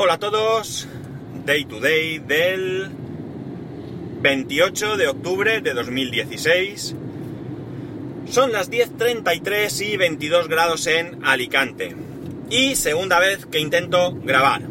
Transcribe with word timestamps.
Hola 0.00 0.12
a 0.12 0.18
todos, 0.20 0.86
Day 1.44 1.64
to 1.64 1.80
Day 1.80 2.20
del 2.20 2.88
28 4.20 4.96
de 4.96 5.08
octubre 5.08 5.60
de 5.60 5.74
2016. 5.74 6.94
Son 8.30 8.52
las 8.52 8.70
10.33 8.70 9.92
y 9.92 9.96
22 9.96 10.46
grados 10.46 10.86
en 10.86 11.18
Alicante. 11.26 11.96
Y 12.48 12.76
segunda 12.76 13.18
vez 13.18 13.44
que 13.46 13.58
intento 13.58 14.12
grabar. 14.12 14.62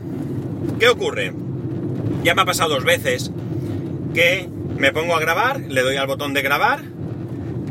¿Qué 0.79 0.87
ocurre? 0.87 1.33
Ya 2.23 2.33
me 2.33 2.43
ha 2.43 2.45
pasado 2.45 2.75
dos 2.75 2.85
veces 2.85 3.29
que 4.13 4.47
me 4.77 4.93
pongo 4.93 5.13
a 5.13 5.19
grabar, 5.19 5.59
le 5.59 5.81
doy 5.81 5.97
al 5.97 6.07
botón 6.07 6.33
de 6.33 6.41
grabar, 6.41 6.83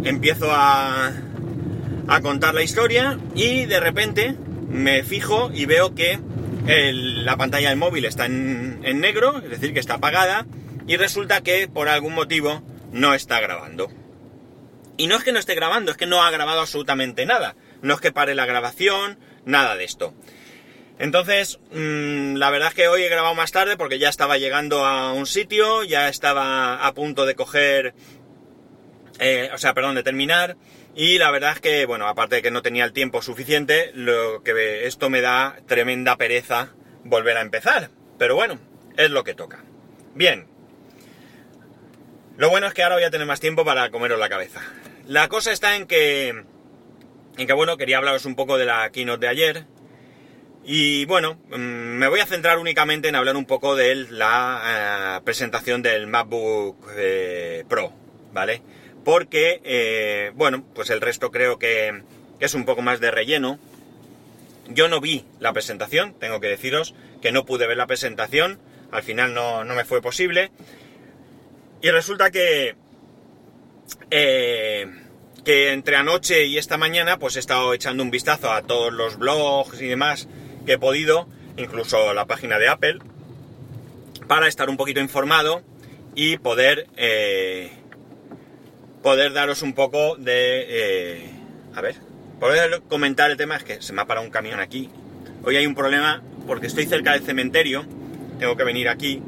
empiezo 0.04 0.50
a, 0.50 1.11
a 2.07 2.20
contar 2.20 2.52
la 2.52 2.62
historia 2.62 3.18
y 3.34 3.64
de 3.64 3.80
repente 3.80 4.36
me 4.68 5.02
fijo 5.02 5.50
y 5.54 5.64
veo 5.64 5.95
que 5.95 6.20
la 6.67 7.37
pantalla 7.37 7.71
del 7.71 7.79
móvil 7.79 8.05
está 8.05 8.27
en, 8.27 8.80
en 8.83 9.01
negro, 9.01 9.38
es 9.38 9.51
decir, 9.51 9.73
que 9.73 9.80
está 9.80 9.95
apagada, 9.95 10.47
y 10.87 10.97
resulta 10.97 11.42
que 11.42 11.69
por 11.69 11.89
algún 11.89 12.15
motivo 12.15 12.62
no 12.92 13.15
está 13.15 13.41
grabando. 13.41 13.89
Y 14.97 15.09
no 15.09 15.16
es 15.16 15.25
que 15.25 15.33
no 15.33 15.39
esté 15.39 15.55
grabando, 15.55 15.91
es 15.91 15.97
que 15.97 16.06
no 16.06 16.23
ha 16.23 16.30
grabado 16.30 16.61
absolutamente 16.61 17.27
nada. 17.27 17.55
No 17.83 17.95
es 17.95 18.01
que 18.01 18.12
pare 18.12 18.34
la 18.34 18.47
grabación, 18.47 19.19
nada 19.45 19.77
de 19.77 19.84
esto. 19.84 20.15
Entonces, 20.98 21.59
mm, 21.73 22.37
la 22.37 22.51
verdad 22.51 22.69
es 22.69 22.75
que 22.75 22.89
hoy 22.89 23.03
he 23.03 23.09
grabado 23.09 23.34
más 23.34 23.53
tarde 23.53 23.77
porque 23.77 23.98
ya 23.98 24.09
estaba 24.09 24.39
llegando 24.39 24.87
a 24.87 25.12
un 25.12 25.27
sitio, 25.27 25.84
ya 25.84 26.09
estaba 26.09 26.87
a 26.87 26.95
punto 26.95 27.27
de 27.27 27.34
coger, 27.34 27.95
eh, 29.19 29.51
o 29.53 29.59
sea, 29.59 29.75
perdón, 29.75 29.97
de 29.97 30.03
terminar. 30.03 30.56
Y 30.96 31.18
la 31.18 31.30
verdad 31.30 31.52
es 31.52 31.60
que, 31.60 31.84
bueno, 31.84 32.09
aparte 32.09 32.36
de 32.36 32.42
que 32.42 32.50
no 32.50 32.62
tenía 32.62 32.84
el 32.84 32.95
tiempo 32.95 33.20
suficiente, 33.20 33.91
lo 33.92 34.42
que 34.42 34.86
esto 34.86 35.10
me 35.10 35.20
da 35.20 35.59
tremenda 35.66 36.16
pereza 36.16 36.72
volver 37.05 37.36
a 37.36 37.42
empezar. 37.42 37.91
Pero 38.19 38.34
bueno, 38.34 38.59
es 38.96 39.10
lo 39.10 39.22
que 39.22 39.34
toca. 39.34 39.62
Bien. 40.14 40.46
Lo 42.38 42.48
bueno 42.48 42.66
es 42.66 42.72
que 42.72 42.83
ahora 42.83 42.97
voy 42.97 43.05
a 43.05 43.11
tener 43.11 43.27
más 43.27 43.41
tiempo 43.41 43.62
para 43.62 43.91
comeros 43.91 44.19
la 44.19 44.30
cabeza. 44.30 44.62
La 45.06 45.28
cosa 45.28 45.53
está 45.53 45.77
en 45.77 45.86
que, 45.86 46.28
en 46.28 47.47
que 47.47 47.53
bueno, 47.53 47.77
quería 47.77 47.98
hablaros 47.98 48.25
un 48.25 48.34
poco 48.34 48.56
de 48.56 48.64
la 48.64 48.88
keynote 48.91 49.20
de 49.20 49.28
ayer. 49.28 49.64
Y 50.64 51.05
bueno, 51.05 51.38
mm, 51.50 51.56
me 51.58 52.08
voy 52.08 52.20
a 52.20 52.27
centrar 52.27 52.58
únicamente 52.58 53.08
en 53.08 53.16
hablar 53.16 53.36
un 53.36 53.44
poco 53.44 53.77
de 53.77 53.94
la 53.94 55.19
eh, 55.19 55.20
presentación 55.25 55.83
del 55.83 56.06
MacBook 56.06 56.88
eh, 56.97 57.64
Pro, 57.69 57.92
¿vale? 58.33 58.62
Porque, 59.07 59.61
eh, 59.62 60.33
bueno, 60.35 60.65
pues 60.75 60.91
el 60.91 61.01
resto 61.01 61.31
creo 61.31 61.61
que, 61.61 62.03
es 62.41 62.55
un 62.55 62.65
poco 62.65 62.83
más 62.83 62.99
de 62.99 63.12
relleno. 63.12 63.61
Yo 64.69 64.89
no 64.89 65.01
vi 65.01 65.25
la 65.39 65.53
presentación, 65.53 66.15
tengo 66.19 66.41
que 66.41 66.49
deciros 66.49 66.93
que 67.23 67.31
no 67.31 67.47
pude 67.47 67.69
ver 67.69 67.77
la 67.77 67.87
presentación, 67.87 68.59
al 68.91 69.05
final 69.05 69.33
no, 69.33 69.62
no 69.62 69.77
me 69.77 69.84
fue 69.84 70.03
posible. 70.03 70.51
Y 71.83 71.91
resulta 71.91 72.33
que, 72.33 72.75
eh, 74.11 74.87
que 75.45 75.73
entre 75.73 75.95
anoche 75.95 76.47
y 76.47 76.59
esta 76.59 76.77
mañana 76.77 77.21
pues 77.21 77.37
he 77.37 77.39
estado 77.39 77.75
echando 77.75 78.03
un 78.03 78.11
vistazo 78.11 78.51
a 78.51 78.62
todos 78.62 78.93
los 78.93 79.19
blogs 79.19 79.81
y 79.81 79.87
demás 79.87 80.27
que 80.67 80.73
he 80.73 80.79
podido, 80.79 81.29
incluso 81.57 82.12
la 82.12 82.27
página 82.27 82.59
de 82.59 82.67
Apple, 82.67 82.99
para 84.27 84.49
estar 84.49 84.69
un 84.69 84.77
poquito 84.77 84.99
informado 84.99 85.62
y 86.17 86.39
poder, 86.39 86.89
eh, 86.97 87.71
poder 89.07 89.33
daros 89.33 89.62
un 89.62 89.73
poco 89.73 90.17
de... 90.17 90.67
eh, 90.69 91.31
a 91.77 91.81
ver, 91.81 91.95
poder 92.41 92.83
comentar 92.89 93.31
el 93.31 93.37
tema, 93.37 93.55
es 93.55 93.62
que 93.62 93.81
se 93.81 93.93
me 93.93 94.03
ha 94.03 94.05
parado 94.05 94.27
un 94.27 94.33
camión 94.33 94.59
aquí. 94.59 94.91
Hoy 95.45 95.55
hay 95.55 95.65
un 95.65 95.77
problema 95.77 96.25
porque 96.45 96.67
estoy 96.67 96.87
cerca 96.87 97.12
del 97.12 97.23
cementerio, 97.23 97.84
tengo 98.41 98.57
que 98.57 98.65
venir 98.65 98.89
aquí, 98.89 99.23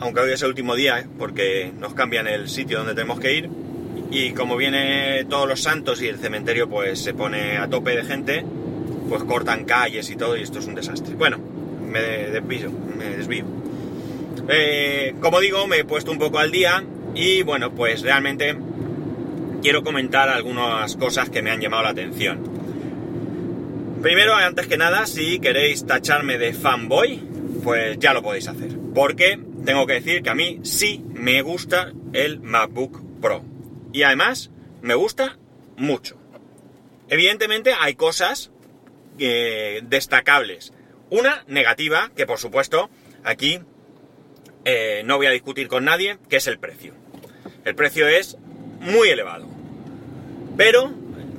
aunque 0.00 0.22
hoy 0.22 0.32
es 0.32 0.42
el 0.42 0.48
último 0.48 0.74
día, 0.74 0.98
¿eh? 0.98 1.06
porque 1.20 1.70
nos 1.78 1.94
cambian 1.94 2.26
el 2.26 2.48
sitio 2.48 2.78
donde 2.78 2.94
tenemos 2.94 3.20
que 3.20 3.32
ir. 3.32 3.48
Y 4.10 4.32
como 4.32 4.56
viene 4.56 5.24
todos 5.30 5.46
los 5.48 5.62
santos 5.62 6.02
y 6.02 6.08
el 6.08 6.18
cementerio 6.18 6.68
pues 6.68 6.98
se 6.98 7.14
pone 7.14 7.58
a 7.58 7.68
tope 7.68 7.94
de 7.94 8.02
gente, 8.02 8.44
pues 9.08 9.22
cortan 9.22 9.66
calles 9.66 10.10
y 10.10 10.16
todo 10.16 10.36
y 10.36 10.42
esto 10.42 10.58
es 10.58 10.66
un 10.66 10.74
desastre. 10.74 11.14
Bueno, 11.14 11.38
me 11.86 12.00
desvío, 12.00 12.72
me 12.72 13.04
desvío. 13.18 13.44
Eh, 14.48 15.14
como 15.20 15.38
digo, 15.38 15.68
me 15.68 15.78
he 15.78 15.84
puesto 15.84 16.10
un 16.10 16.18
poco 16.18 16.40
al 16.40 16.50
día 16.50 16.82
y 17.14 17.42
bueno, 17.42 17.74
pues 17.74 18.02
realmente 18.02 18.56
quiero 19.62 19.82
comentar 19.82 20.28
algunas 20.28 20.96
cosas 20.96 21.30
que 21.30 21.42
me 21.42 21.50
han 21.50 21.60
llamado 21.60 21.84
la 21.84 21.90
atención. 21.90 22.58
Primero, 24.02 24.34
antes 24.34 24.68
que 24.68 24.76
nada, 24.76 25.06
si 25.06 25.40
queréis 25.40 25.84
tacharme 25.84 26.38
de 26.38 26.54
fanboy, 26.54 27.20
pues 27.64 27.98
ya 27.98 28.14
lo 28.14 28.22
podéis 28.22 28.46
hacer. 28.46 28.70
Porque 28.94 29.40
tengo 29.64 29.86
que 29.86 29.94
decir 29.94 30.22
que 30.22 30.30
a 30.30 30.34
mí 30.34 30.60
sí 30.62 31.04
me 31.12 31.42
gusta 31.42 31.92
el 32.12 32.40
MacBook 32.40 33.02
Pro. 33.20 33.44
Y 33.92 34.04
además, 34.04 34.50
me 34.82 34.94
gusta 34.94 35.38
mucho. 35.76 36.16
Evidentemente 37.08 37.72
hay 37.78 37.94
cosas 37.94 38.52
eh, 39.18 39.80
destacables. 39.84 40.72
Una 41.10 41.44
negativa, 41.48 42.10
que 42.14 42.26
por 42.26 42.38
supuesto 42.38 42.90
aquí 43.24 43.60
eh, 44.70 45.02
no 45.02 45.16
voy 45.16 45.24
a 45.24 45.30
discutir 45.30 45.66
con 45.66 45.86
nadie, 45.86 46.18
que 46.28 46.36
es 46.36 46.46
el 46.46 46.58
precio. 46.58 46.92
El 47.64 47.74
precio 47.74 48.06
es 48.06 48.36
muy 48.80 49.08
elevado. 49.08 49.46
Pero 50.58 50.92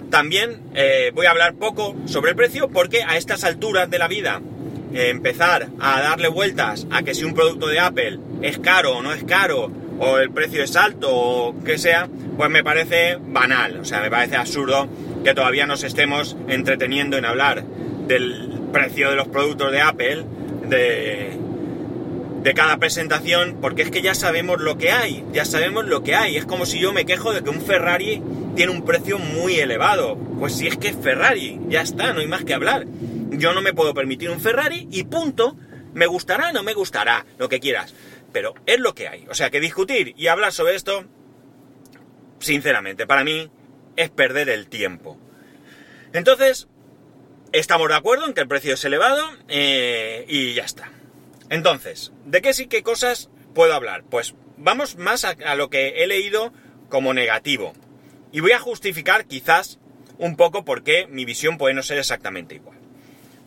también 0.10 0.64
eh, 0.74 1.12
voy 1.14 1.28
a 1.28 1.30
hablar 1.30 1.54
poco 1.54 1.96
sobre 2.06 2.32
el 2.32 2.36
precio 2.36 2.70
porque 2.70 3.04
a 3.04 3.18
estas 3.18 3.44
alturas 3.44 3.88
de 3.92 4.00
la 4.00 4.08
vida 4.08 4.42
eh, 4.96 5.10
empezar 5.10 5.68
a 5.80 6.02
darle 6.02 6.28
vueltas 6.28 6.88
a 6.90 7.04
que 7.04 7.14
si 7.14 7.24
un 7.24 7.36
producto 7.36 7.68
de 7.68 7.80
Apple 7.80 8.18
es 8.42 8.58
caro 8.58 8.98
o 8.98 9.04
no 9.04 9.14
es 9.14 9.24
caro, 9.24 9.72
o 10.00 10.18
el 10.18 10.32
precio 10.32 10.64
es 10.64 10.76
alto 10.76 11.16
o 11.16 11.64
que 11.64 11.78
sea, 11.78 12.10
pues 12.36 12.50
me 12.50 12.64
parece 12.64 13.20
banal, 13.22 13.82
o 13.82 13.86
sea, 13.86 14.02
me 14.02 14.10
parece 14.10 14.38
absurdo 14.38 14.88
que 15.24 15.36
todavía 15.36 15.68
nos 15.68 15.84
estemos 15.84 16.36
entreteniendo 16.48 17.16
en 17.18 17.26
hablar 17.26 17.64
del 18.08 18.60
precio 18.74 19.12
de 19.12 19.18
los 19.18 19.28
productos 19.28 19.72
de 19.72 19.82
Apple, 19.82 20.26
de, 20.68 21.38
de 22.42 22.54
cada 22.54 22.78
presentación, 22.78 23.58
porque 23.62 23.82
es 23.82 23.92
que 23.92 24.02
ya 24.02 24.16
sabemos 24.16 24.62
lo 24.62 24.78
que 24.78 24.92
hay, 24.92 25.26
ya 25.34 25.46
sabemos 25.46 25.86
lo 25.86 26.04
que 26.04 26.16
hay. 26.16 26.38
Es 26.38 26.46
como 26.46 26.66
si 26.66 26.80
yo 26.80 26.94
me 26.94 27.06
quejo 27.06 27.34
de 27.34 27.44
que 27.44 27.50
un 27.50 27.62
Ferrari 27.62 28.22
tiene 28.56 28.72
un 28.72 28.86
precio 28.86 29.20
muy 29.20 29.60
elevado. 29.60 30.18
Pues 30.40 30.56
si 30.56 30.68
es 30.68 30.78
que 30.78 30.90
es 30.90 30.96
Ferrari, 30.96 31.60
ya 31.68 31.82
está, 31.82 32.14
no 32.14 32.22
hay 32.22 32.28
más 32.28 32.46
que 32.46 32.54
hablar. 32.54 32.86
Yo 33.32 33.54
no 33.54 33.62
me 33.62 33.74
puedo 33.74 33.94
permitir 33.94 34.30
un 34.30 34.40
Ferrari 34.40 34.88
y 34.92 35.04
punto. 35.04 35.58
Me 35.94 36.08
gustará, 36.08 36.52
no 36.52 36.64
me 36.64 36.74
gustará, 36.74 37.26
lo 37.38 37.50
que 37.50 37.60
quieras. 37.60 37.94
Pero 38.32 38.54
es 38.66 38.80
lo 38.80 38.94
que 38.94 39.08
hay. 39.08 39.26
O 39.30 39.34
sea 39.34 39.50
que 39.50 39.60
discutir 39.60 40.14
y 40.16 40.28
hablar 40.28 40.54
sobre 40.54 40.76
esto, 40.76 41.06
sinceramente, 42.40 43.06
para 43.06 43.24
mí 43.24 43.52
es 43.96 44.10
perder 44.10 44.50
el 44.50 44.68
tiempo. 44.68 45.18
Entonces, 46.14 46.68
estamos 47.52 47.90
de 47.90 47.96
acuerdo 47.96 48.26
en 48.26 48.34
que 48.34 48.42
el 48.42 48.48
precio 48.48 48.76
es 48.76 48.86
elevado 48.86 49.30
eh, 49.48 50.26
y 50.28 50.54
ya 50.54 50.64
está. 50.64 50.92
Entonces, 51.50 52.12
¿de 52.26 52.42
qué 52.42 52.54
sí 52.54 52.68
qué 52.68 52.84
cosas 52.84 53.30
puedo 53.54 53.74
hablar? 53.74 54.04
Pues 54.10 54.36
vamos 54.58 54.98
más 54.98 55.26
a, 55.26 55.56
lo 55.56 55.70
que 55.70 56.04
he 56.04 56.08
leído 56.08 56.54
como 56.90 57.14
negativo. 57.14 57.74
Y 58.32 58.42
voy 58.42 58.52
a 58.52 58.60
justificar 58.60 59.26
quizás 59.26 59.80
un 60.20 60.36
poco 60.36 60.64
por 60.64 60.84
qué 60.84 61.08
mi 61.08 61.26
visión 61.26 61.58
puede 61.58 61.74
no 61.74 61.82
ser 61.82 61.98
exactamente 61.98 62.56
igual. 62.56 62.78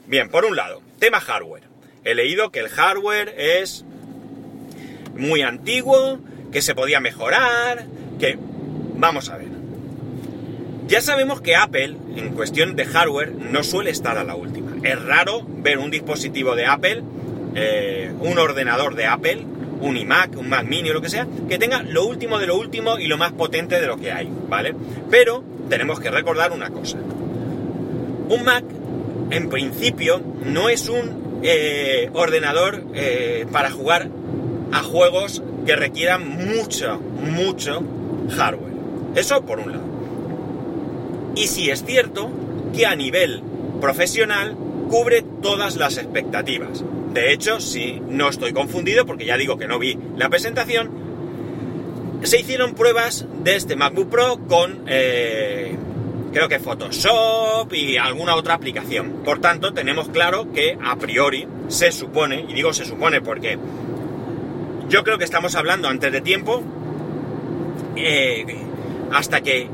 Bien, 0.06 0.28
por 0.28 0.44
un 0.44 0.56
lado, 0.56 0.82
tema 0.98 1.20
hardware. 1.20 1.64
He 2.04 2.14
leído 2.14 2.50
que 2.50 2.60
el 2.60 2.68
hardware 2.68 3.34
es 3.38 3.84
muy 5.16 5.42
antiguo, 5.42 6.18
que 6.50 6.62
se 6.62 6.74
podía 6.74 7.00
mejorar, 7.00 7.86
que... 8.18 8.38
Vamos 8.94 9.30
a 9.30 9.36
ver. 9.36 9.48
Ya 10.86 11.00
sabemos 11.00 11.40
que 11.40 11.56
Apple, 11.56 11.96
en 12.16 12.34
cuestión 12.34 12.76
de 12.76 12.84
hardware, 12.84 13.32
no 13.32 13.64
suele 13.64 13.90
estar 13.90 14.18
a 14.18 14.24
la 14.24 14.34
última. 14.34 14.76
Es 14.82 15.00
raro 15.02 15.44
ver 15.46 15.78
un 15.78 15.90
dispositivo 15.90 16.54
de 16.54 16.66
Apple 16.66 17.02
eh, 17.54 18.12
un 18.20 18.38
ordenador 18.38 18.94
de 18.94 19.06
Apple, 19.06 19.46
un 19.80 19.96
iMac, 19.96 20.36
un 20.38 20.48
Mac 20.48 20.64
Mini 20.66 20.90
o 20.90 20.94
lo 20.94 21.02
que 21.02 21.08
sea, 21.08 21.26
que 21.48 21.58
tenga 21.58 21.82
lo 21.82 22.06
último 22.06 22.38
de 22.38 22.46
lo 22.46 22.56
último 22.56 22.98
y 22.98 23.08
lo 23.08 23.18
más 23.18 23.32
potente 23.32 23.80
de 23.80 23.86
lo 23.86 23.96
que 23.96 24.12
hay, 24.12 24.28
¿vale? 24.48 24.74
Pero 25.10 25.42
tenemos 25.68 26.00
que 26.00 26.10
recordar 26.10 26.52
una 26.52 26.70
cosa. 26.70 26.98
Un 28.28 28.44
Mac, 28.44 28.64
en 29.30 29.48
principio, 29.48 30.22
no 30.44 30.68
es 30.68 30.88
un 30.88 31.40
eh, 31.42 32.10
ordenador 32.12 32.84
eh, 32.94 33.46
para 33.50 33.70
jugar 33.70 34.08
a 34.70 34.82
juegos 34.82 35.42
que 35.66 35.76
requieran 35.76 36.28
mucho, 36.28 36.98
mucho 36.98 37.82
hardware. 38.30 38.72
Eso 39.16 39.42
por 39.42 39.58
un 39.58 39.72
lado. 39.72 39.84
Y 41.34 41.48
sí 41.48 41.70
es 41.70 41.84
cierto 41.84 42.30
que 42.74 42.86
a 42.86 42.94
nivel 42.94 43.42
profesional 43.80 44.56
cubre 44.88 45.24
todas 45.42 45.76
las 45.76 45.98
expectativas. 45.98 46.84
De 47.12 47.32
hecho, 47.32 47.60
si 47.60 48.00
no 48.08 48.28
estoy 48.28 48.52
confundido, 48.52 49.04
porque 49.04 49.26
ya 49.26 49.36
digo 49.36 49.58
que 49.58 49.68
no 49.68 49.78
vi 49.78 49.98
la 50.16 50.30
presentación, 50.30 50.90
se 52.22 52.40
hicieron 52.40 52.74
pruebas 52.74 53.26
de 53.42 53.56
este 53.56 53.76
MacBook 53.76 54.08
Pro 54.08 54.38
con, 54.48 54.84
eh, 54.86 55.76
creo 56.32 56.48
que 56.48 56.58
Photoshop 56.58 57.72
y 57.74 57.98
alguna 57.98 58.34
otra 58.34 58.54
aplicación. 58.54 59.22
Por 59.24 59.40
tanto, 59.40 59.74
tenemos 59.74 60.08
claro 60.08 60.52
que 60.52 60.78
a 60.82 60.96
priori 60.96 61.46
se 61.68 61.92
supone, 61.92 62.46
y 62.48 62.54
digo 62.54 62.72
se 62.72 62.84
supone 62.84 63.20
porque 63.20 63.58
yo 64.88 65.04
creo 65.04 65.18
que 65.18 65.24
estamos 65.24 65.54
hablando 65.54 65.88
antes 65.88 66.12
de 66.12 66.20
tiempo, 66.20 66.62
eh, 67.96 68.46
hasta 69.12 69.42
que 69.42 69.68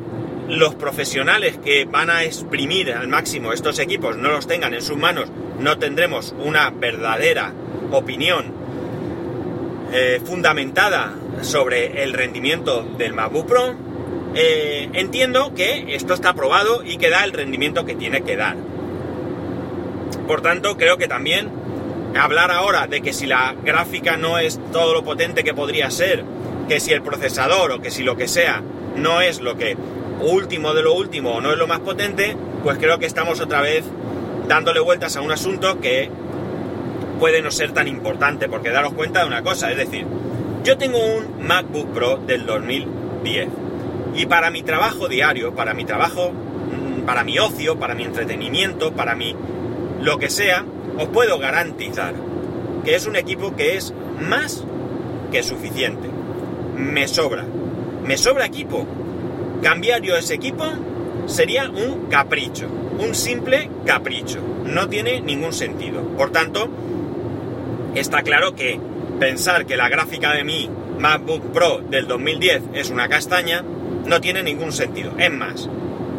los 0.49 0.75
profesionales 0.75 1.59
que 1.63 1.85
van 1.85 2.11
a 2.11 2.25
exprimir 2.25 2.93
al 2.93 3.07
máximo 3.07 3.53
estos 3.53 3.79
equipos 3.79 4.17
no 4.17 4.31
los 4.31 4.47
tengan 4.47 4.75
en 4.75 4.83
sus 4.83 4.97
manos, 4.97 5.31
no 5.59 5.79
tendremos 5.79 6.35
una 6.39 6.71
verdadera 6.71 7.53
opinión 7.91 8.53
eh, 9.93 10.21
fundamentada 10.25 11.15
sobre 11.43 12.03
el 12.03 12.13
rendimiento 12.13 12.83
del 12.97 13.15
MacBook 13.15 13.47
Pro. 13.47 13.75
Eh, 14.35 14.91
entiendo 14.93 15.55
que 15.55 15.95
esto 15.95 16.15
está 16.15 16.35
probado 16.35 16.85
y 16.85 16.99
que 16.99 17.11
da 17.11 17.25
el 17.25 17.33
rendimiento 17.33 17.85
que 17.85 17.95
tiene 17.95 18.23
que 18.23 18.37
dar. 18.37 18.57
Por 20.27 20.43
tanto, 20.43 20.77
creo 20.77 20.99
que 20.99 21.09
también 21.09 21.51
hablar 22.19 22.51
ahora 22.51 22.87
de 22.87 23.01
que 23.01 23.13
si 23.13 23.27
la 23.27 23.55
gráfica 23.65 24.17
no 24.17 24.39
es 24.39 24.61
todo 24.73 24.93
lo 24.93 25.05
potente 25.05 25.43
que 25.43 25.55
podría 25.55 25.91
ser, 25.91 26.25
que 26.69 26.81
si 26.81 26.93
el 26.93 27.03
procesador 27.03 27.73
o 27.73 27.81
que 27.81 27.91
si 27.91 28.03
lo 28.03 28.17
que 28.17 28.29
sea 28.29 28.63
no 28.97 29.21
es 29.21 29.41
lo 29.41 29.57
que 29.57 29.77
último 30.21 30.75
de 30.75 30.83
lo 30.83 30.95
último 30.95 31.33
o 31.33 31.41
no 31.41 31.53
es 31.53 31.59
lo 31.59 31.67
más 31.67 31.81
potente, 31.81 32.37
pues 32.63 32.79
creo 32.79 32.99
que 32.99 33.07
estamos 33.07 33.41
otra 33.41 33.61
vez 33.61 33.85
dándole 34.49 34.81
vueltas 34.81 35.17
a 35.17 35.21
un 35.21 35.31
asunto 35.31 35.81
que 35.81 36.11
puede 37.21 37.43
no 37.43 37.51
ser 37.51 37.73
tan 37.73 37.87
importante, 37.87 38.49
porque 38.49 38.71
daros 38.71 38.95
cuenta 38.95 39.21
de 39.21 39.27
una 39.27 39.43
cosa, 39.43 39.71
es 39.71 39.77
decir, 39.77 40.07
yo 40.65 40.77
tengo 40.79 40.99
un 40.99 41.47
MacBook 41.47 41.93
Pro 41.93 42.17
del 42.17 42.47
2010 42.47 43.49
y 44.15 44.27
para 44.27 44.51
mi 44.51 44.63
trabajo 44.63 45.09
diario, 45.09 45.55
para 45.55 45.75
mi 45.75 45.85
trabajo, 45.85 46.33
mm, 46.33 47.03
para 47.03 47.25
mi 47.25 47.39
ocio, 47.39 47.79
para 47.79 47.95
mi 47.95 48.05
entretenimiento, 48.05 48.93
para 48.93 49.15
mi 49.15 49.37
lo 50.01 50.19
que 50.19 50.31
sea, 50.31 50.65
os 50.99 51.09
puedo 51.09 51.39
garantizar 51.39 52.15
que 52.85 52.95
es 52.95 53.07
un 53.07 53.17
equipo 53.17 53.55
que 53.55 53.77
es 53.77 53.93
más 54.21 54.65
que 55.31 55.43
suficiente. 55.43 56.09
Me 56.77 57.07
sobra. 57.07 57.45
Me 58.05 58.17
sobra 58.17 58.47
equipo 58.47 58.87
Cambiar 59.63 60.03
yo 60.03 60.17
ese 60.17 60.35
equipo 60.35 60.65
sería 61.29 61.71
un 61.71 62.07
capricho, 62.07 62.67
un 62.99 63.15
simple 63.15 63.71
capricho. 63.87 64.41
No 64.65 64.89
tiene 64.89 65.21
ningún 65.21 65.53
sentido. 65.53 66.03
Por 66.17 66.31
tanto, 66.31 66.69
está 67.95 68.23
claro 68.23 68.55
que 68.55 68.81
pensar 69.21 69.67
que 69.67 69.77
la 69.77 69.89
gráfica 69.89 70.33
de 70.33 70.45
mi 70.45 70.69
MacBook 70.99 71.53
Pro 71.53 71.81
del 71.89 72.09
2010 72.09 72.63
es 72.75 72.91
una 72.91 73.09
castaña 73.09 73.63
no 74.07 74.21
tiene 74.21 74.43
ningún 74.43 74.73
sentido. 74.73 75.13
Es 75.19 75.31
más, 75.31 75.69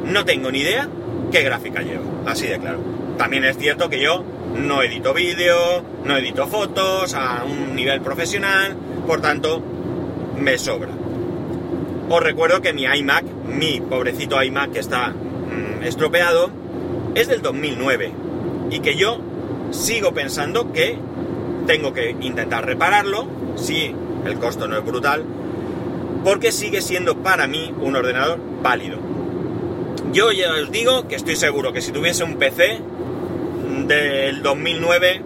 no 0.06 0.26
tengo 0.26 0.52
ni 0.52 0.60
idea 0.60 0.88
qué 1.32 1.42
gráfica 1.42 1.82
llevo. 1.82 2.24
Así 2.26 2.48
de 2.48 2.60
claro. 2.60 2.80
También 3.18 3.44
es 3.44 3.58
cierto 3.58 3.90
que 3.90 4.00
yo 4.00 4.24
no 4.56 4.82
edito 4.82 5.14
vídeo, 5.14 5.84
no 6.06 6.18
edito 6.18 6.48
fotos 6.48 7.14
a 7.14 7.44
un 7.44 7.76
nivel 7.76 8.02
profesional, 8.02 8.76
por 9.06 9.22
tanto, 9.22 9.62
me 10.38 10.58
sobra. 10.58 10.90
Os 12.10 12.24
recuerdo 12.24 12.62
que 12.62 12.74
mi 12.74 12.86
iMac, 12.86 13.24
mi 13.46 13.82
pobrecito 13.82 14.42
iMac 14.42 14.72
que 14.72 14.80
está 14.80 15.10
mm, 15.10 15.84
estropeado, 15.84 16.50
es 17.14 17.28
del 17.28 17.44
2009 17.44 18.12
y 18.72 18.80
que 18.80 18.96
yo 18.96 19.20
sigo 19.70 20.12
pensando 20.12 20.74
que 20.74 20.98
tengo 21.68 21.94
que 21.94 22.16
intentar 22.22 22.66
repararlo, 22.66 23.28
si 23.56 23.94
el 24.26 24.40
costo 24.40 24.68
no 24.68 24.76
es 24.76 24.84
brutal, 24.84 25.24
porque 26.24 26.52
sigue 26.52 26.82
siendo 26.82 27.18
para 27.18 27.46
mí 27.46 27.72
un 27.80 27.96
ordenador 27.96 28.40
válido. 28.64 28.98
Yo 30.12 30.32
ya 30.32 30.52
os 30.54 30.72
digo 30.72 31.08
que 31.08 31.16
estoy 31.16 31.36
seguro 31.36 31.74
que 31.74 31.82
si 31.82 31.92
tuviese 31.92 32.24
un 32.24 32.38
PC 32.38 32.80
del 33.88 34.42
2009 34.42 35.22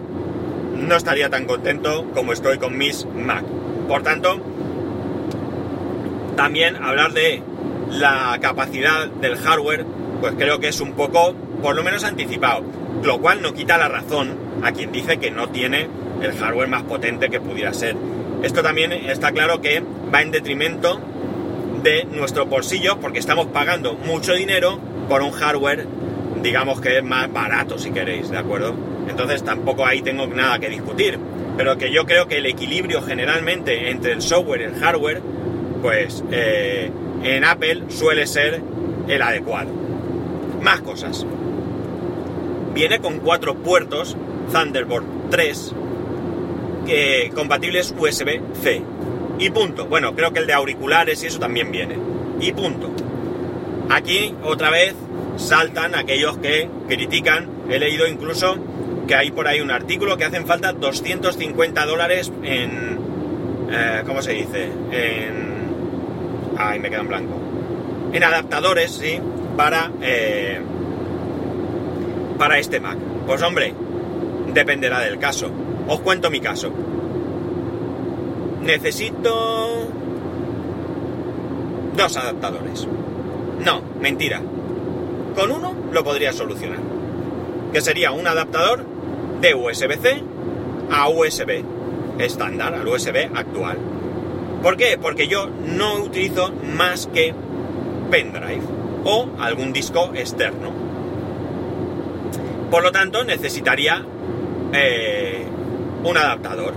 no 0.76 0.96
estaría 0.96 1.30
tan 1.30 1.46
contento 1.46 2.04
como 2.12 2.34
estoy 2.34 2.58
con 2.58 2.76
mis 2.76 3.06
Mac. 3.06 3.44
Por 3.88 4.02
tanto, 4.02 4.38
también 6.36 6.76
hablar 6.76 7.12
de 7.12 7.42
la 7.90 8.38
capacidad 8.40 9.06
del 9.06 9.36
hardware, 9.36 9.84
pues 10.20 10.34
creo 10.36 10.58
que 10.58 10.68
es 10.68 10.80
un 10.80 10.92
poco, 10.92 11.34
por 11.62 11.74
lo 11.74 11.82
menos 11.82 12.04
anticipado, 12.04 12.62
lo 13.02 13.20
cual 13.20 13.42
no 13.42 13.52
quita 13.54 13.78
la 13.78 13.88
razón 13.88 14.36
a 14.62 14.72
quien 14.72 14.92
dice 14.92 15.18
que 15.18 15.30
no 15.30 15.48
tiene 15.48 15.88
el 16.22 16.32
hardware 16.32 16.68
más 16.68 16.82
potente 16.82 17.28
que 17.28 17.40
pudiera 17.40 17.72
ser. 17.74 17.96
Esto 18.42 18.62
también 18.62 18.92
está 18.92 19.32
claro 19.32 19.60
que 19.60 19.82
va 20.12 20.22
en 20.22 20.30
detrimento 20.30 21.00
de 21.82 22.04
nuestro 22.04 22.46
bolsillo 22.46 22.98
porque 22.98 23.18
estamos 23.18 23.46
pagando 23.48 23.94
mucho 23.94 24.32
dinero 24.32 24.78
por 25.08 25.22
un 25.22 25.32
hardware, 25.32 25.86
digamos 26.42 26.80
que 26.80 26.98
es 26.98 27.04
más 27.04 27.32
barato 27.32 27.78
si 27.78 27.90
queréis, 27.90 28.30
¿de 28.30 28.38
acuerdo? 28.38 28.74
Entonces 29.08 29.44
tampoco 29.44 29.86
ahí 29.86 30.02
tengo 30.02 30.26
nada 30.26 30.58
que 30.58 30.68
discutir. 30.68 31.18
Pero 31.56 31.78
que 31.78 31.92
yo 31.92 32.04
creo 32.04 32.26
que 32.26 32.38
el 32.38 32.46
equilibrio 32.46 33.00
generalmente 33.02 33.90
entre 33.90 34.12
el 34.12 34.22
software 34.22 34.62
y 34.62 34.64
el 34.64 34.74
hardware 34.74 35.22
pues 35.84 36.24
eh, 36.32 36.90
en 37.24 37.44
Apple 37.44 37.82
suele 37.88 38.26
ser 38.26 38.62
el 39.06 39.20
adecuado. 39.20 39.70
Más 40.62 40.80
cosas. 40.80 41.26
Viene 42.72 43.00
con 43.00 43.18
cuatro 43.18 43.54
puertos 43.56 44.16
Thunderbolt 44.50 45.04
3 45.28 45.74
que, 46.86 47.30
compatibles 47.34 47.94
USB-C. 47.98 48.82
Y 49.38 49.50
punto. 49.50 49.84
Bueno, 49.84 50.16
creo 50.16 50.32
que 50.32 50.38
el 50.38 50.46
de 50.46 50.54
auriculares 50.54 51.22
y 51.22 51.26
eso 51.26 51.38
también 51.38 51.70
viene. 51.70 51.98
Y 52.40 52.52
punto. 52.52 52.90
Aquí 53.90 54.34
otra 54.42 54.70
vez 54.70 54.94
saltan 55.36 55.94
aquellos 55.94 56.38
que 56.38 56.66
critican. 56.88 57.50
He 57.68 57.78
leído 57.78 58.08
incluso 58.08 58.56
que 59.06 59.16
hay 59.16 59.32
por 59.32 59.48
ahí 59.48 59.60
un 59.60 59.70
artículo 59.70 60.16
que 60.16 60.24
hacen 60.24 60.46
falta 60.46 60.72
250 60.72 61.84
dólares 61.84 62.32
en... 62.42 62.98
Eh, 63.70 64.02
¿Cómo 64.06 64.22
se 64.22 64.32
dice? 64.32 64.70
En 64.90 65.43
Ay, 66.58 66.78
me 66.78 66.90
queda 66.90 67.00
en 67.00 67.08
blanco. 67.08 67.34
En 68.12 68.22
adaptadores, 68.22 68.92
sí, 68.92 69.18
para, 69.56 69.90
eh, 70.00 70.60
para 72.38 72.58
este 72.58 72.80
Mac. 72.80 72.96
Pues 73.26 73.42
hombre, 73.42 73.74
dependerá 74.52 75.00
del 75.00 75.18
caso. 75.18 75.50
Os 75.88 76.00
cuento 76.00 76.30
mi 76.30 76.40
caso. 76.40 76.70
Necesito 78.62 79.88
dos 81.96 82.16
adaptadores. 82.16 82.86
No, 83.64 83.82
mentira. 84.00 84.40
Con 85.34 85.50
uno 85.50 85.74
lo 85.92 86.04
podría 86.04 86.32
solucionar. 86.32 86.80
Que 87.72 87.80
sería 87.80 88.12
un 88.12 88.26
adaptador 88.26 88.84
de 89.40 89.54
USB-C 89.54 90.22
a 90.90 91.08
USB 91.08 91.64
estándar, 92.18 92.74
al 92.74 92.86
USB 92.86 93.30
actual. 93.34 93.78
¿Por 94.64 94.78
qué? 94.78 94.96
Porque 94.96 95.28
yo 95.28 95.46
no 95.46 95.96
utilizo 95.96 96.50
más 96.50 97.06
que 97.12 97.34
pendrive 98.10 98.62
o 99.04 99.28
algún 99.38 99.74
disco 99.74 100.12
externo. 100.14 100.72
Por 102.70 102.82
lo 102.82 102.90
tanto, 102.90 103.24
necesitaría 103.24 104.02
eh, 104.72 105.44
un 106.02 106.16
adaptador. 106.16 106.72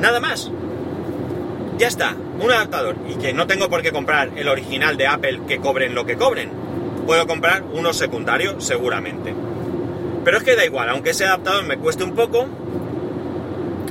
Nada 0.00 0.20
más. 0.20 0.52
Ya 1.78 1.88
está, 1.88 2.14
un 2.40 2.52
adaptador. 2.52 2.94
Y 3.08 3.16
que 3.16 3.32
no 3.32 3.48
tengo 3.48 3.68
por 3.68 3.82
qué 3.82 3.90
comprar 3.90 4.30
el 4.36 4.46
original 4.46 4.96
de 4.96 5.08
Apple 5.08 5.40
que 5.48 5.58
cobren 5.58 5.96
lo 5.96 6.06
que 6.06 6.14
cobren. 6.14 6.52
Puedo 7.08 7.26
comprar 7.26 7.64
uno 7.72 7.92
secundario 7.92 8.60
seguramente. 8.60 9.34
Pero 10.24 10.36
es 10.36 10.44
que 10.44 10.54
da 10.54 10.64
igual, 10.64 10.90
aunque 10.90 11.10
ese 11.10 11.24
adaptador 11.24 11.64
me 11.64 11.76
cueste 11.78 12.04
un 12.04 12.14
poco, 12.14 12.46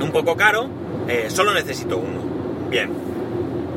un 0.00 0.10
poco 0.10 0.36
caro, 0.38 0.70
eh, 1.06 1.26
solo 1.28 1.52
necesito 1.52 1.98
uno. 1.98 2.21
Bien. 2.72 2.88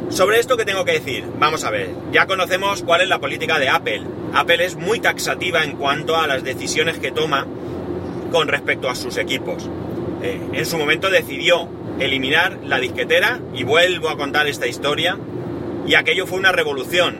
Sobre 0.07 0.39
esto 0.39 0.55
que 0.55 0.63
tengo 0.63 0.85
que 0.85 0.93
decir, 0.93 1.25
vamos 1.37 1.65
a 1.65 1.69
ver, 1.69 1.89
ya 2.13 2.27
conocemos 2.27 2.81
cuál 2.81 3.01
es 3.01 3.09
la 3.09 3.19
política 3.19 3.59
de 3.59 3.67
Apple. 3.67 4.03
Apple 4.33 4.63
es 4.63 4.77
muy 4.77 5.01
taxativa 5.01 5.65
en 5.65 5.75
cuanto 5.75 6.15
a 6.15 6.27
las 6.27 6.45
decisiones 6.45 6.97
que 6.99 7.11
toma 7.11 7.45
con 8.31 8.47
respecto 8.47 8.89
a 8.89 8.95
sus 8.95 9.17
equipos. 9.17 9.69
Eh, 10.23 10.39
en 10.53 10.65
su 10.65 10.77
momento 10.77 11.09
decidió 11.09 11.67
eliminar 11.99 12.59
la 12.63 12.79
disquetera, 12.79 13.41
y 13.53 13.65
vuelvo 13.65 14.07
a 14.07 14.15
contar 14.15 14.47
esta 14.47 14.65
historia, 14.65 15.17
y 15.85 15.95
aquello 15.95 16.25
fue 16.25 16.39
una 16.39 16.53
revolución. 16.53 17.19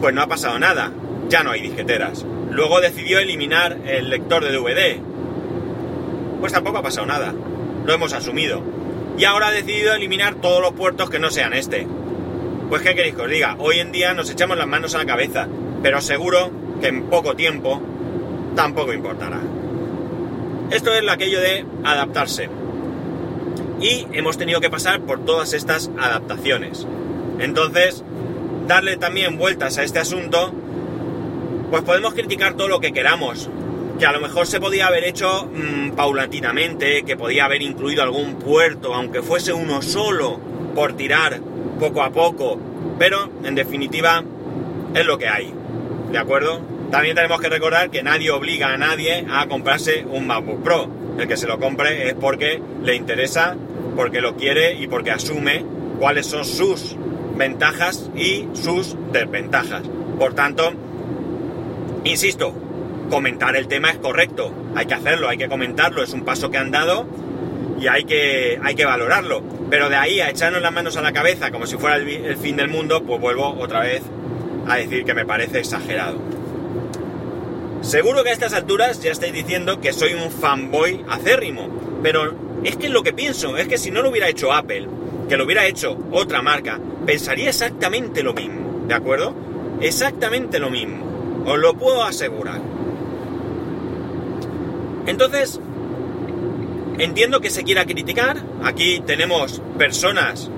Pues 0.00 0.14
no 0.14 0.22
ha 0.22 0.28
pasado 0.28 0.56
nada, 0.60 0.92
ya 1.28 1.42
no 1.42 1.50
hay 1.50 1.62
disqueteras. 1.62 2.24
Luego 2.52 2.80
decidió 2.80 3.18
eliminar 3.18 3.76
el 3.86 4.08
lector 4.08 4.44
de 4.44 4.52
DVD. 4.52 5.00
Pues 6.38 6.52
tampoco 6.52 6.78
ha 6.78 6.82
pasado 6.82 7.08
nada, 7.08 7.34
lo 7.84 7.92
hemos 7.92 8.12
asumido 8.12 8.73
y 9.16 9.24
ahora 9.24 9.48
ha 9.48 9.52
decidido 9.52 9.94
eliminar 9.94 10.36
todos 10.36 10.60
los 10.60 10.72
puertos 10.72 11.10
que 11.10 11.18
no 11.18 11.30
sean 11.30 11.52
este. 11.52 11.86
Pues 12.68 12.82
qué 12.82 12.94
queréis 12.94 13.14
que 13.14 13.22
os 13.22 13.30
diga, 13.30 13.56
hoy 13.58 13.78
en 13.78 13.92
día 13.92 14.14
nos 14.14 14.30
echamos 14.30 14.56
las 14.56 14.66
manos 14.66 14.94
a 14.94 14.98
la 14.98 15.06
cabeza, 15.06 15.48
pero 15.82 16.00
seguro 16.00 16.50
que 16.80 16.88
en 16.88 17.04
poco 17.04 17.36
tiempo 17.36 17.80
tampoco 18.56 18.92
importará. 18.92 19.40
Esto 20.70 20.92
es 20.92 21.08
aquello 21.08 21.40
de 21.40 21.64
adaptarse. 21.84 22.48
Y 23.80 24.06
hemos 24.12 24.38
tenido 24.38 24.60
que 24.60 24.70
pasar 24.70 25.00
por 25.00 25.24
todas 25.24 25.52
estas 25.52 25.90
adaptaciones. 25.98 26.86
Entonces, 27.38 28.02
darle 28.66 28.96
también 28.96 29.36
vueltas 29.36 29.78
a 29.78 29.82
este 29.82 29.98
asunto 29.98 30.54
pues 31.74 31.82
podemos 31.82 32.14
criticar 32.14 32.54
todo 32.54 32.68
lo 32.68 32.78
que 32.78 32.92
queramos. 32.92 33.50
Que 33.98 34.06
a 34.06 34.12
lo 34.12 34.20
mejor 34.20 34.46
se 34.46 34.60
podía 34.60 34.88
haber 34.88 35.04
hecho 35.04 35.46
mm, 35.52 35.92
paulatinamente, 35.92 37.04
que 37.04 37.16
podía 37.16 37.44
haber 37.44 37.62
incluido 37.62 38.02
algún 38.02 38.36
puerto, 38.36 38.94
aunque 38.94 39.22
fuese 39.22 39.52
uno 39.52 39.82
solo, 39.82 40.40
por 40.74 40.94
tirar 40.94 41.40
poco 41.78 42.02
a 42.02 42.10
poco. 42.10 42.58
Pero, 42.98 43.30
en 43.44 43.54
definitiva, 43.54 44.22
es 44.94 45.06
lo 45.06 45.18
que 45.18 45.28
hay. 45.28 45.52
¿De 46.10 46.18
acuerdo? 46.18 46.60
También 46.90 47.16
tenemos 47.16 47.40
que 47.40 47.48
recordar 47.48 47.90
que 47.90 48.02
nadie 48.02 48.30
obliga 48.30 48.72
a 48.72 48.76
nadie 48.76 49.26
a 49.30 49.46
comprarse 49.48 50.04
un 50.04 50.26
MacBook 50.26 50.62
Pro. 50.62 50.88
El 51.18 51.26
que 51.26 51.36
se 51.36 51.46
lo 51.46 51.58
compre 51.58 52.08
es 52.08 52.14
porque 52.14 52.60
le 52.82 52.94
interesa, 52.94 53.56
porque 53.96 54.20
lo 54.20 54.36
quiere 54.36 54.74
y 54.74 54.86
porque 54.86 55.10
asume 55.10 55.64
cuáles 55.98 56.26
son 56.26 56.44
sus 56.44 56.96
ventajas 57.36 58.10
y 58.16 58.48
sus 58.52 58.96
desventajas. 59.12 59.82
Por 60.18 60.34
tanto, 60.34 60.72
insisto, 62.04 62.54
comentar 63.10 63.56
el 63.56 63.68
tema 63.68 63.90
es 63.90 63.98
correcto, 63.98 64.52
hay 64.74 64.86
que 64.86 64.94
hacerlo, 64.94 65.28
hay 65.28 65.38
que 65.38 65.48
comentarlo, 65.48 66.02
es 66.02 66.12
un 66.12 66.24
paso 66.24 66.50
que 66.50 66.58
han 66.58 66.70
dado 66.70 67.06
y 67.80 67.86
hay 67.86 68.04
que, 68.04 68.58
hay 68.62 68.74
que 68.74 68.84
valorarlo. 68.84 69.42
Pero 69.70 69.88
de 69.88 69.96
ahí 69.96 70.20
a 70.20 70.30
echarnos 70.30 70.62
las 70.62 70.72
manos 70.72 70.96
a 70.96 71.02
la 71.02 71.12
cabeza 71.12 71.50
como 71.50 71.66
si 71.66 71.76
fuera 71.76 71.96
el, 71.96 72.08
el 72.08 72.36
fin 72.36 72.56
del 72.56 72.68
mundo, 72.68 73.02
pues 73.02 73.20
vuelvo 73.20 73.54
otra 73.58 73.80
vez 73.80 74.02
a 74.66 74.76
decir 74.76 75.04
que 75.04 75.14
me 75.14 75.26
parece 75.26 75.60
exagerado. 75.60 76.18
Seguro 77.82 78.24
que 78.24 78.30
a 78.30 78.32
estas 78.32 78.54
alturas 78.54 79.02
ya 79.02 79.12
estáis 79.12 79.32
diciendo 79.32 79.80
que 79.80 79.92
soy 79.92 80.14
un 80.14 80.30
fanboy 80.30 81.04
acérrimo, 81.08 81.68
pero 82.02 82.34
es 82.64 82.76
que 82.76 82.86
es 82.86 82.92
lo 82.92 83.02
que 83.02 83.12
pienso, 83.12 83.58
es 83.58 83.68
que 83.68 83.76
si 83.76 83.90
no 83.90 84.00
lo 84.00 84.08
hubiera 84.08 84.28
hecho 84.28 84.52
Apple, 84.52 84.88
que 85.28 85.36
lo 85.36 85.44
hubiera 85.44 85.66
hecho 85.66 85.98
otra 86.10 86.40
marca, 86.40 86.80
pensaría 87.04 87.50
exactamente 87.50 88.22
lo 88.22 88.32
mismo, 88.32 88.86
¿de 88.88 88.94
acuerdo? 88.94 89.34
Exactamente 89.82 90.58
lo 90.58 90.70
mismo, 90.70 91.44
os 91.46 91.58
lo 91.58 91.74
puedo 91.74 92.02
asegurar. 92.04 92.73
Entonces, 95.06 95.60
entiendo 96.98 97.40
que 97.40 97.50
se 97.50 97.64
quiera 97.64 97.84
criticar, 97.84 98.38
aquí 98.62 99.02
tenemos 99.06 99.60
personas 99.78 100.50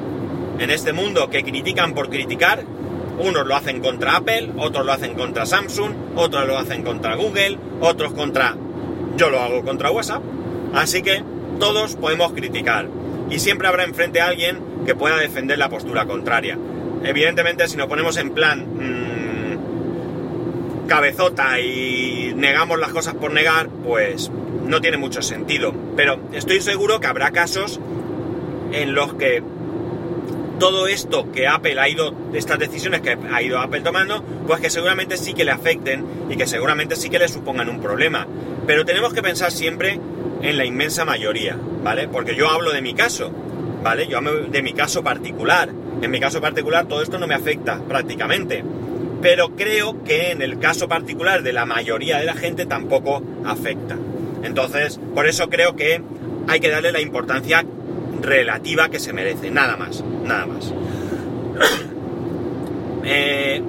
en 0.58 0.70
este 0.70 0.92
mundo 0.92 1.28
que 1.30 1.42
critican 1.42 1.94
por 1.94 2.08
criticar, 2.08 2.64
unos 3.18 3.46
lo 3.46 3.56
hacen 3.56 3.80
contra 3.80 4.16
Apple, 4.16 4.52
otros 4.58 4.84
lo 4.84 4.92
hacen 4.92 5.14
contra 5.14 5.46
Samsung, 5.46 5.92
otros 6.16 6.46
lo 6.46 6.58
hacen 6.58 6.82
contra 6.82 7.16
Google, 7.16 7.58
otros 7.80 8.12
contra... 8.12 8.56
Yo 9.16 9.30
lo 9.30 9.40
hago 9.40 9.64
contra 9.64 9.90
WhatsApp. 9.90 10.22
Así 10.74 11.02
que 11.02 11.22
todos 11.58 11.96
podemos 11.96 12.32
criticar. 12.32 12.88
Y 13.30 13.38
siempre 13.38 13.68
habrá 13.68 13.84
enfrente 13.84 14.20
a 14.20 14.26
alguien 14.26 14.58
que 14.84 14.94
pueda 14.94 15.16
defender 15.16 15.58
la 15.58 15.70
postura 15.70 16.04
contraria. 16.04 16.58
Evidentemente, 17.02 17.66
si 17.68 17.76
nos 17.76 17.86
ponemos 17.86 18.16
en 18.18 18.30
plan 18.30 18.60
mmm, 18.60 19.05
cabezota 20.86 21.60
y 21.60 22.32
negamos 22.36 22.78
las 22.78 22.90
cosas 22.90 23.14
por 23.14 23.32
negar, 23.32 23.68
pues 23.68 24.30
no 24.66 24.80
tiene 24.80 24.96
mucho 24.96 25.22
sentido. 25.22 25.74
Pero 25.96 26.20
estoy 26.32 26.60
seguro 26.60 27.00
que 27.00 27.06
habrá 27.06 27.30
casos 27.30 27.80
en 28.72 28.94
los 28.94 29.14
que 29.14 29.42
todo 30.58 30.86
esto 30.86 31.30
que 31.32 31.46
Apple 31.46 31.78
ha 31.78 31.88
ido, 31.88 32.14
estas 32.32 32.58
decisiones 32.58 33.02
que 33.02 33.16
ha 33.32 33.42
ido 33.42 33.58
Apple 33.58 33.80
tomando, 33.82 34.22
pues 34.46 34.60
que 34.60 34.70
seguramente 34.70 35.16
sí 35.16 35.34
que 35.34 35.44
le 35.44 35.50
afecten 35.50 36.04
y 36.30 36.36
que 36.36 36.46
seguramente 36.46 36.96
sí 36.96 37.10
que 37.10 37.18
le 37.18 37.28
supongan 37.28 37.68
un 37.68 37.80
problema. 37.80 38.26
Pero 38.66 38.84
tenemos 38.84 39.12
que 39.12 39.22
pensar 39.22 39.52
siempre 39.52 40.00
en 40.42 40.56
la 40.56 40.64
inmensa 40.64 41.04
mayoría, 41.04 41.58
¿vale? 41.82 42.08
Porque 42.08 42.34
yo 42.34 42.48
hablo 42.50 42.72
de 42.72 42.82
mi 42.82 42.94
caso, 42.94 43.30
¿vale? 43.82 44.06
Yo 44.06 44.18
hablo 44.18 44.46
de 44.46 44.62
mi 44.62 44.72
caso 44.72 45.02
particular. 45.02 45.70
En 46.00 46.10
mi 46.10 46.20
caso 46.20 46.40
particular 46.40 46.86
todo 46.86 47.02
esto 47.02 47.18
no 47.18 47.26
me 47.26 47.34
afecta 47.34 47.78
prácticamente. 47.86 48.64
Pero 49.22 49.56
creo 49.56 50.04
que 50.04 50.30
en 50.30 50.42
el 50.42 50.58
caso 50.58 50.88
particular 50.88 51.42
de 51.42 51.52
la 51.52 51.66
mayoría 51.66 52.18
de 52.18 52.24
la 52.24 52.34
gente 52.34 52.66
tampoco 52.66 53.22
afecta. 53.44 53.96
Entonces, 54.42 55.00
por 55.14 55.26
eso 55.26 55.48
creo 55.48 55.74
que 55.74 56.02
hay 56.48 56.60
que 56.60 56.70
darle 56.70 56.92
la 56.92 57.00
importancia 57.00 57.64
relativa 58.22 58.88
que 58.88 58.98
se 58.98 59.12
merece, 59.12 59.50
nada 59.50 59.76
más, 59.76 60.02
nada 60.24 60.46
más. 60.46 60.72
eh, 63.04 63.62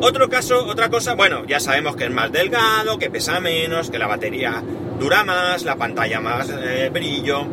otro 0.00 0.28
caso, 0.28 0.66
otra 0.66 0.88
cosa, 0.88 1.14
bueno, 1.14 1.44
ya 1.46 1.60
sabemos 1.60 1.94
que 1.94 2.04
es 2.04 2.10
más 2.10 2.32
delgado, 2.32 2.98
que 2.98 3.08
pesa 3.08 3.38
menos, 3.38 3.90
que 3.90 3.98
la 3.98 4.08
batería 4.08 4.62
dura 4.98 5.24
más, 5.24 5.62
la 5.64 5.76
pantalla 5.76 6.20
más 6.20 6.50
eh, 6.50 6.90
brillo. 6.92 7.46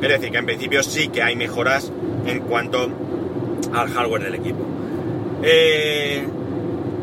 Es 0.00 0.08
decir, 0.08 0.30
que 0.30 0.38
en 0.38 0.46
principio 0.46 0.82
sí 0.82 1.08
que 1.08 1.22
hay 1.22 1.34
mejoras 1.34 1.90
en 2.26 2.40
cuanto 2.40 2.88
al 3.72 3.88
hardware 3.88 4.22
del 4.22 4.34
equipo. 4.36 4.75
Eh, 5.48 6.26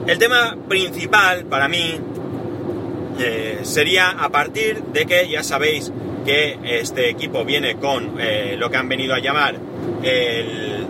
el 0.05 0.17
tema 0.17 0.57
principal 0.67 1.45
para 1.45 1.69
mí 1.69 1.97
eh, 3.17 3.59
sería 3.63 4.09
a 4.09 4.27
partir 4.27 4.83
de 4.83 5.05
que 5.05 5.29
ya 5.29 5.43
sabéis 5.43 5.93
que 6.25 6.59
este 6.61 7.09
equipo 7.09 7.45
viene 7.45 7.77
con 7.77 8.19
eh, 8.19 8.57
lo 8.59 8.69
que 8.69 8.75
han 8.75 8.89
venido 8.89 9.13
a 9.13 9.19
llamar 9.19 9.55
el 10.03 10.85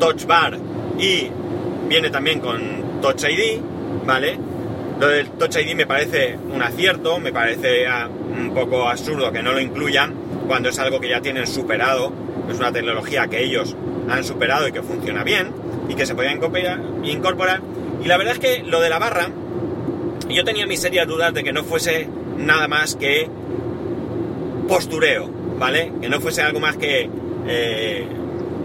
Touch 0.00 0.26
Bar 0.26 0.58
y 0.98 1.28
viene 1.88 2.10
también 2.10 2.40
con 2.40 3.00
Touch 3.00 3.22
ID, 3.22 3.60
¿vale? 4.04 4.36
Lo 4.98 5.06
del 5.06 5.30
Touch 5.30 5.54
ID 5.54 5.76
me 5.76 5.86
parece 5.86 6.36
un 6.52 6.60
acierto, 6.60 7.20
me 7.20 7.30
parece 7.30 7.86
ah, 7.86 8.08
un 8.08 8.52
poco 8.52 8.88
absurdo 8.88 9.30
que 9.30 9.40
no 9.40 9.52
lo 9.52 9.60
incluyan 9.60 10.14
cuando 10.48 10.70
es 10.70 10.78
algo 10.80 10.98
que 10.98 11.10
ya 11.10 11.20
tienen 11.20 11.46
superado, 11.46 12.12
es 12.50 12.58
una 12.58 12.72
tecnología 12.72 13.28
que 13.28 13.44
ellos 13.44 13.76
han 14.10 14.24
superado 14.24 14.66
y 14.66 14.72
que 14.72 14.82
funciona 14.82 15.22
bien 15.22 15.67
y 15.88 15.94
que 15.94 16.06
se 16.06 16.14
podía 16.14 16.32
incorporar. 16.32 17.60
Y 18.02 18.06
la 18.06 18.16
verdad 18.16 18.34
es 18.34 18.38
que 18.38 18.62
lo 18.62 18.80
de 18.80 18.90
la 18.90 18.98
barra, 18.98 19.30
yo 20.28 20.44
tenía 20.44 20.66
mis 20.66 20.80
serias 20.80 21.06
dudas 21.06 21.32
de 21.34 21.42
que 21.42 21.52
no 21.52 21.64
fuese 21.64 22.08
nada 22.36 22.68
más 22.68 22.94
que 22.94 23.28
postureo, 24.68 25.28
¿vale? 25.58 25.92
Que 26.00 26.08
no 26.08 26.20
fuese 26.20 26.42
algo 26.42 26.60
más 26.60 26.76
que, 26.76 27.08
eh, 27.46 28.06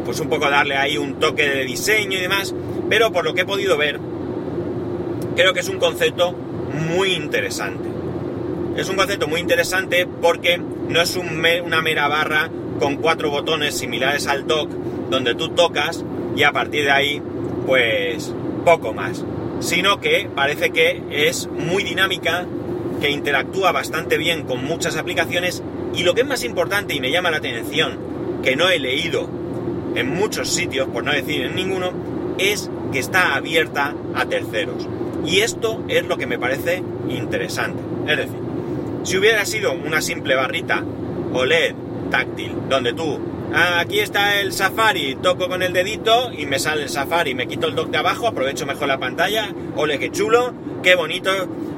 pues 0.06 0.20
un 0.20 0.30
poco 0.30 0.50
darle 0.50 0.76
ahí 0.76 0.98
un 0.98 1.16
toque 1.16 1.48
de 1.48 1.66
diseño 1.66 2.18
y 2.18 2.22
demás, 2.22 2.54
pero 2.90 3.12
por 3.12 3.24
lo 3.24 3.34
que 3.34 3.42
he 3.42 3.46
podido 3.46 3.78
ver, 3.78 4.00
creo 5.36 5.54
que 5.54 5.62
es 5.62 5.70
un 5.70 5.80
concepto 5.80 6.34
muy 6.34 7.14
interesante. 7.14 7.90
Es 8.76 8.90
un 8.90 8.96
concepto 8.96 9.28
muy 9.28 9.40
interesante 9.40 10.08
porque 10.22 10.58
no 10.58 11.00
es 11.02 11.16
una 11.16 11.82
mera 11.82 12.08
barra 12.08 12.50
con 12.80 12.98
cuatro 12.98 13.30
botones 13.30 13.78
similares 13.78 14.28
al 14.28 14.46
dock, 14.46 14.70
donde 15.10 15.36
tú 15.36 15.50
tocas 15.50 16.04
y 16.36 16.44
a 16.44 16.52
partir 16.52 16.86
de 16.86 16.92
ahí, 16.92 17.22
pues 17.66 18.34
poco 18.66 18.94
más. 18.94 19.24
Sino 19.60 20.00
que 20.00 20.30
parece 20.34 20.72
que 20.72 21.02
es 21.10 21.48
muy 21.48 21.84
dinámica, 21.84 22.46
que 23.00 23.10
interactúa 23.10 23.72
bastante 23.72 24.18
bien 24.18 24.44
con 24.44 24.64
muchas 24.64 24.98
aplicaciones 24.98 25.64
y 25.94 26.04
lo 26.04 26.14
que 26.14 26.22
es 26.22 26.28
más 26.28 26.44
importante 26.44 26.94
y 26.94 27.00
me 27.00 27.12
llama 27.12 27.32
la 27.32 27.38
atención, 27.38 27.98
que 28.42 28.56
no 28.56 28.70
he 28.70 28.80
leído 28.80 29.30
en 29.96 30.10
muchos 30.10 30.50
sitios, 30.50 30.88
por 30.88 31.04
no 31.04 31.12
decir 31.12 31.42
en 31.42 31.56
ninguno, 31.56 31.92
es 32.38 32.70
que 32.92 33.00
está 33.00 33.36
abierta 33.36 33.94
a 34.16 34.26
terceros. 34.26 34.88
Y 35.26 35.40
esto 35.40 35.84
es 35.88 36.06
lo 36.06 36.18
que 36.18 36.28
me 36.28 36.40
parece 36.40 36.84
interesante. 37.10 37.82
Es 38.08 38.18
decir, 38.18 38.40
si 39.04 39.18
hubiera 39.18 39.46
sido 39.46 39.74
una 39.74 40.02
simple 40.02 40.36
barrita 40.36 40.84
OLED 41.34 41.76
táctil, 42.10 42.54
donde 42.70 42.94
tú, 42.94 43.20
ah, 43.54 43.80
aquí 43.80 44.00
está 44.00 44.40
el 44.40 44.54
Safari, 44.54 45.16
toco 45.16 45.48
con 45.48 45.62
el 45.64 45.74
dedito 45.74 46.32
y 46.32 46.46
me 46.46 46.60
sale 46.60 46.84
el 46.84 46.90
Safari, 46.90 47.36
me 47.36 47.48
quito 47.48 47.68
el 47.68 47.76
dock 47.76 47.90
de 47.90 47.98
abajo, 47.98 48.28
aprovecho 48.28 48.66
mejor 48.66 48.88
la 48.88 49.00
pantalla, 49.00 49.50
ole, 49.76 50.00
qué 50.00 50.12
chulo, 50.12 50.54
qué 50.82 50.96
bonito, 50.96 51.32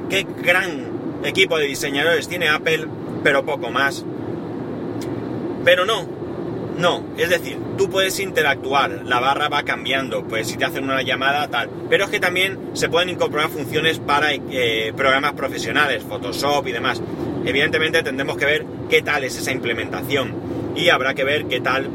qué 0.08 0.26
gran 0.42 0.96
equipo 1.24 1.58
de 1.58 1.66
diseñadores 1.66 2.28
tiene 2.28 2.48
Apple, 2.48 2.86
pero 3.22 3.44
poco 3.44 3.70
más. 3.70 4.04
Pero 5.64 5.84
no, 5.84 6.06
no, 6.78 7.04
es 7.16 7.30
decir, 7.30 7.58
tú 7.78 7.88
puedes 7.88 8.20
interactuar, 8.20 9.02
la 9.04 9.18
barra 9.18 9.48
va 9.48 9.62
cambiando, 9.62 10.24
pues 10.24 10.48
si 10.48 10.56
te 10.56 10.64
hacen 10.66 10.84
una 10.84 11.02
llamada, 11.02 11.48
tal. 11.48 11.70
Pero 11.88 12.04
es 12.04 12.10
que 12.10 12.20
también 12.20 12.70
se 12.74 12.88
pueden 12.88 13.08
incorporar 13.08 13.48
funciones 13.48 13.98
para 13.98 14.32
eh, 14.32 14.92
programas 14.96 15.32
profesionales, 15.32 16.04
Photoshop 16.04 16.66
y 16.68 16.72
demás. 16.72 17.02
Evidentemente 17.44 18.02
tendremos 18.02 18.36
que 18.36 18.44
ver 18.44 18.66
qué 18.90 19.02
tal 19.02 19.24
es 19.24 19.38
esa 19.38 19.52
implementación 19.52 20.55
y 20.76 20.90
habrá 20.90 21.14
que 21.14 21.24
ver 21.24 21.46
qué 21.46 21.60
tal 21.60 21.88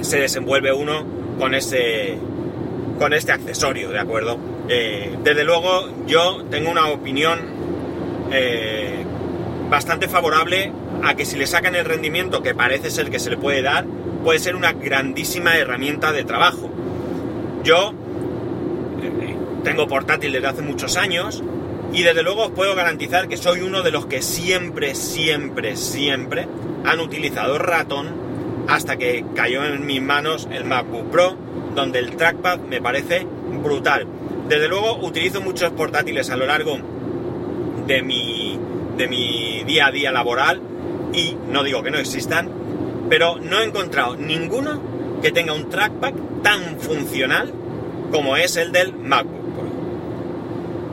se 0.00 0.18
desenvuelve 0.18 0.72
uno 0.72 1.04
con 1.38 1.54
ese 1.54 2.18
con 2.98 3.12
este 3.12 3.32
accesorio, 3.32 3.90
¿de 3.90 3.98
acuerdo? 3.98 4.38
Eh, 4.68 5.16
desde 5.22 5.44
luego 5.44 5.88
yo 6.06 6.44
tengo 6.50 6.70
una 6.70 6.88
opinión 6.88 7.38
eh, 8.32 9.04
bastante 9.68 10.08
favorable 10.08 10.72
a 11.02 11.14
que 11.14 11.24
si 11.24 11.36
le 11.36 11.46
sacan 11.46 11.74
el 11.74 11.84
rendimiento 11.84 12.42
que 12.42 12.54
parece 12.54 12.90
ser 12.90 13.10
que 13.10 13.18
se 13.18 13.30
le 13.30 13.36
puede 13.36 13.62
dar, 13.62 13.84
puede 14.24 14.38
ser 14.38 14.56
una 14.56 14.72
grandísima 14.72 15.56
herramienta 15.56 16.12
de 16.12 16.24
trabajo. 16.24 16.70
Yo 17.62 17.92
eh, 19.02 19.36
tengo 19.62 19.86
portátil 19.86 20.32
desde 20.32 20.46
hace 20.46 20.62
muchos 20.62 20.96
años 20.96 21.42
y 21.92 22.02
desde 22.02 22.22
luego 22.22 22.46
os 22.46 22.50
puedo 22.50 22.74
garantizar 22.74 23.28
que 23.28 23.36
soy 23.36 23.60
uno 23.60 23.82
de 23.82 23.90
los 23.90 24.06
que 24.06 24.22
siempre, 24.22 24.94
siempre, 24.94 25.76
siempre 25.76 26.46
han 26.84 27.00
utilizado 27.00 27.58
ratón 27.58 28.08
hasta 28.68 28.96
que 28.96 29.24
cayó 29.34 29.64
en 29.64 29.86
mis 29.86 30.02
manos 30.02 30.48
el 30.50 30.64
MacBook 30.64 31.10
Pro, 31.10 31.36
donde 31.74 32.00
el 32.00 32.16
trackpad 32.16 32.58
me 32.60 32.82
parece 32.82 33.26
brutal. 33.62 34.06
Desde 34.48 34.68
luego 34.68 34.98
utilizo 34.98 35.40
muchos 35.40 35.70
portátiles 35.72 36.30
a 36.30 36.36
lo 36.36 36.46
largo 36.46 36.78
de 37.86 38.02
mi, 38.02 38.58
de 38.96 39.08
mi 39.08 39.64
día 39.64 39.86
a 39.86 39.90
día 39.90 40.12
laboral 40.12 40.60
y 41.12 41.36
no 41.50 41.62
digo 41.62 41.82
que 41.82 41.90
no 41.90 41.98
existan, 41.98 42.50
pero 43.08 43.38
no 43.38 43.60
he 43.60 43.64
encontrado 43.64 44.16
ninguno 44.16 44.82
que 45.22 45.30
tenga 45.30 45.52
un 45.52 45.68
trackpad 45.68 46.12
tan 46.42 46.78
funcional 46.80 47.52
como 48.10 48.36
es 48.36 48.56
el 48.56 48.72
del 48.72 48.92
MacBook 48.92 49.45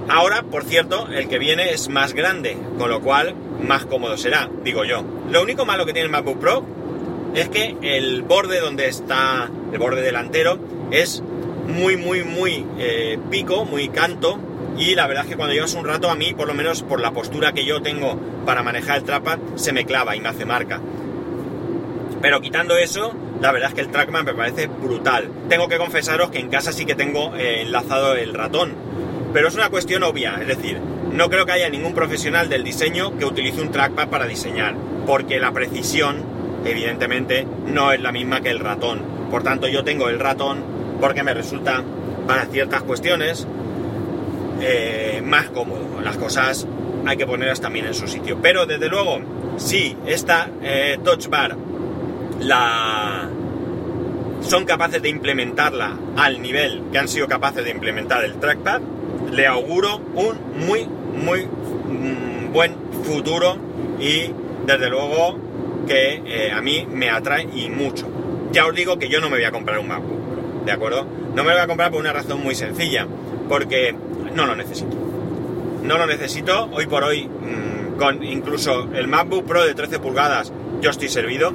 Ahora, 0.10 0.44
por 0.44 0.64
cierto, 0.64 1.08
el 1.08 1.28
que 1.28 1.40
viene 1.40 1.72
es 1.72 1.90
más 1.90 2.14
grande, 2.14 2.58
con 2.78 2.90
lo 2.90 3.02
cual 3.02 3.36
más 3.62 3.86
cómodo 3.86 4.18
será, 4.18 4.50
digo 4.64 4.84
yo. 4.84 5.04
Lo 5.30 5.42
único 5.42 5.66
malo 5.66 5.86
que 5.86 5.94
tiene 5.94 6.06
el 6.08 6.12
MacBook 6.12 6.40
Pro 6.40 6.66
es 7.34 7.50
que 7.50 7.76
el 7.82 8.22
borde 8.22 8.60
donde 8.60 8.88
está, 8.88 9.50
el 9.72 9.80
borde 9.80 10.02
delantero, 10.02 10.60
es 10.92 11.24
muy, 11.68 11.98
muy, 11.98 12.24
muy 12.24 12.66
eh, 12.78 13.18
pico, 13.30 13.66
muy 13.66 13.90
canto. 13.90 14.40
Y 14.78 14.96
la 14.96 15.08
verdad 15.08 15.24
es 15.24 15.30
que 15.30 15.38
cuando 15.38 15.54
llevas 15.54 15.74
un 15.76 15.86
rato, 15.86 16.10
a 16.10 16.16
mí, 16.16 16.34
por 16.34 16.48
lo 16.48 16.54
menos 16.54 16.84
por 16.84 17.00
la 17.00 17.12
postura 17.12 17.54
que 17.54 17.64
yo 17.66 17.82
tengo 17.82 18.20
para 18.46 18.64
manejar 18.64 18.98
el 18.98 19.04
trackpad, 19.04 19.40
se 19.56 19.72
me 19.72 19.86
clava 19.86 20.16
y 20.16 20.20
me 20.20 20.30
hace 20.30 20.46
marca. 20.46 20.82
Pero 22.22 22.42
quitando 22.42 22.78
eso, 22.78 23.14
la 23.42 23.52
verdad 23.52 23.70
es 23.70 23.76
que 23.76 23.82
el 23.82 23.90
trackman 23.90 24.26
me 24.26 24.34
parece 24.34 24.68
brutal. 24.68 25.30
Tengo 25.50 25.68
que 25.68 25.78
confesaros 25.78 26.32
que 26.32 26.40
en 26.40 26.50
casa 26.50 26.72
sí 26.72 26.86
que 26.86 26.96
tengo 26.96 27.36
eh, 27.36 27.62
enlazado 27.62 28.16
el 28.16 28.34
ratón, 28.34 28.74
pero 29.34 29.48
es 29.48 29.56
una 29.56 29.70
cuestión 29.70 30.04
obvia, 30.04 30.38
es 30.40 30.48
decir, 30.48 30.80
no 31.12 31.30
creo 31.30 31.46
que 31.46 31.52
haya 31.52 31.70
ningún 31.70 31.94
profesional 31.94 32.50
del 32.50 32.64
diseño 32.64 33.18
que 33.18 33.26
utilice 33.26 33.62
un 33.62 33.72
trackpad 33.72 34.10
para 34.10 34.28
diseñar, 34.28 34.76
porque 35.06 35.40
la 35.40 35.52
precisión, 35.52 36.24
evidentemente, 36.66 37.46
no 37.68 37.92
es 37.92 38.02
la 38.02 38.12
misma 38.12 38.42
que 38.42 38.50
el 38.50 38.60
ratón. 38.60 39.02
Por 39.30 39.44
tanto, 39.44 39.68
yo 39.68 39.84
tengo 39.84 40.10
el 40.10 40.20
ratón 40.20 40.64
porque 41.02 41.24
me 41.24 41.34
resulta, 41.34 41.84
para 42.28 42.46
ciertas 42.46 42.84
cuestiones, 42.84 43.48
eh, 44.62 45.22
más 45.24 45.50
cómodo. 45.50 46.00
Las 46.02 46.18
cosas 46.18 46.68
hay 47.06 47.18
que 47.18 47.26
ponerlas 47.26 47.60
también 47.60 47.86
en 47.86 47.94
su 47.94 48.08
sitio. 48.08 48.40
Pero 48.42 48.66
desde 48.66 48.88
luego, 48.88 49.20
si 49.58 49.98
esta 50.06 50.50
eh, 50.62 51.00
Touch 51.04 51.28
Bar 51.28 51.58
la 52.40 53.30
son 54.42 54.66
capaces 54.66 55.02
de 55.02 55.10
implementarla 55.10 55.98
al 56.18 56.42
nivel 56.42 56.84
que 56.92 56.98
han 56.98 57.08
sido 57.08 57.28
capaces 57.28 57.64
de 57.64 57.72
implementar 57.72 58.24
el 58.24 58.36
trackpad, 58.36 58.82
le 59.34 59.48
auguro 59.48 59.98
un 60.16 60.66
muy, 60.66 60.86
muy 60.86 61.46
mm, 61.46 62.54
buen 62.54 62.76
futuro 63.04 63.58
y 64.00 64.30
desde 64.66 64.90
luego 64.90 65.38
que 65.88 66.22
eh, 66.26 66.52
a 66.52 66.62
mí 66.62 66.88
me 66.90 67.10
atrae 67.10 67.48
y 67.54 67.70
mucho. 67.70 68.08
Ya 68.52 68.66
os 68.68 68.76
digo 68.76 69.00
que 69.00 69.10
yo 69.10 69.20
no 69.20 69.30
me 69.30 69.38
voy 69.38 69.46
a 69.46 69.52
comprar 69.52 69.80
un 69.80 69.88
MacBook 69.88 70.24
¿de 70.66 70.72
acuerdo? 70.72 71.06
No 71.36 71.44
me 71.44 71.50
lo 71.50 71.56
voy 71.56 71.64
a 71.64 71.68
comprar 71.68 71.92
por 71.92 72.00
una 72.00 72.14
razón 72.14 72.42
muy 72.42 72.56
sencilla, 72.56 73.08
porque 73.50 73.96
no 74.36 74.46
lo 74.46 74.56
necesito. 74.56 74.96
No 75.84 75.98
lo 75.98 76.06
necesito, 76.06 76.70
hoy 76.72 76.86
por 76.86 77.04
hoy, 77.04 77.26
mm, 77.26 77.98
con 77.98 78.24
incluso 78.24 78.88
el 78.94 79.08
MacBook 79.08 79.46
Pro 79.46 79.66
de 79.66 79.74
13 79.74 80.00
pulgadas, 80.00 80.54
yo 80.82 80.90
estoy 80.90 81.10
servido 81.10 81.54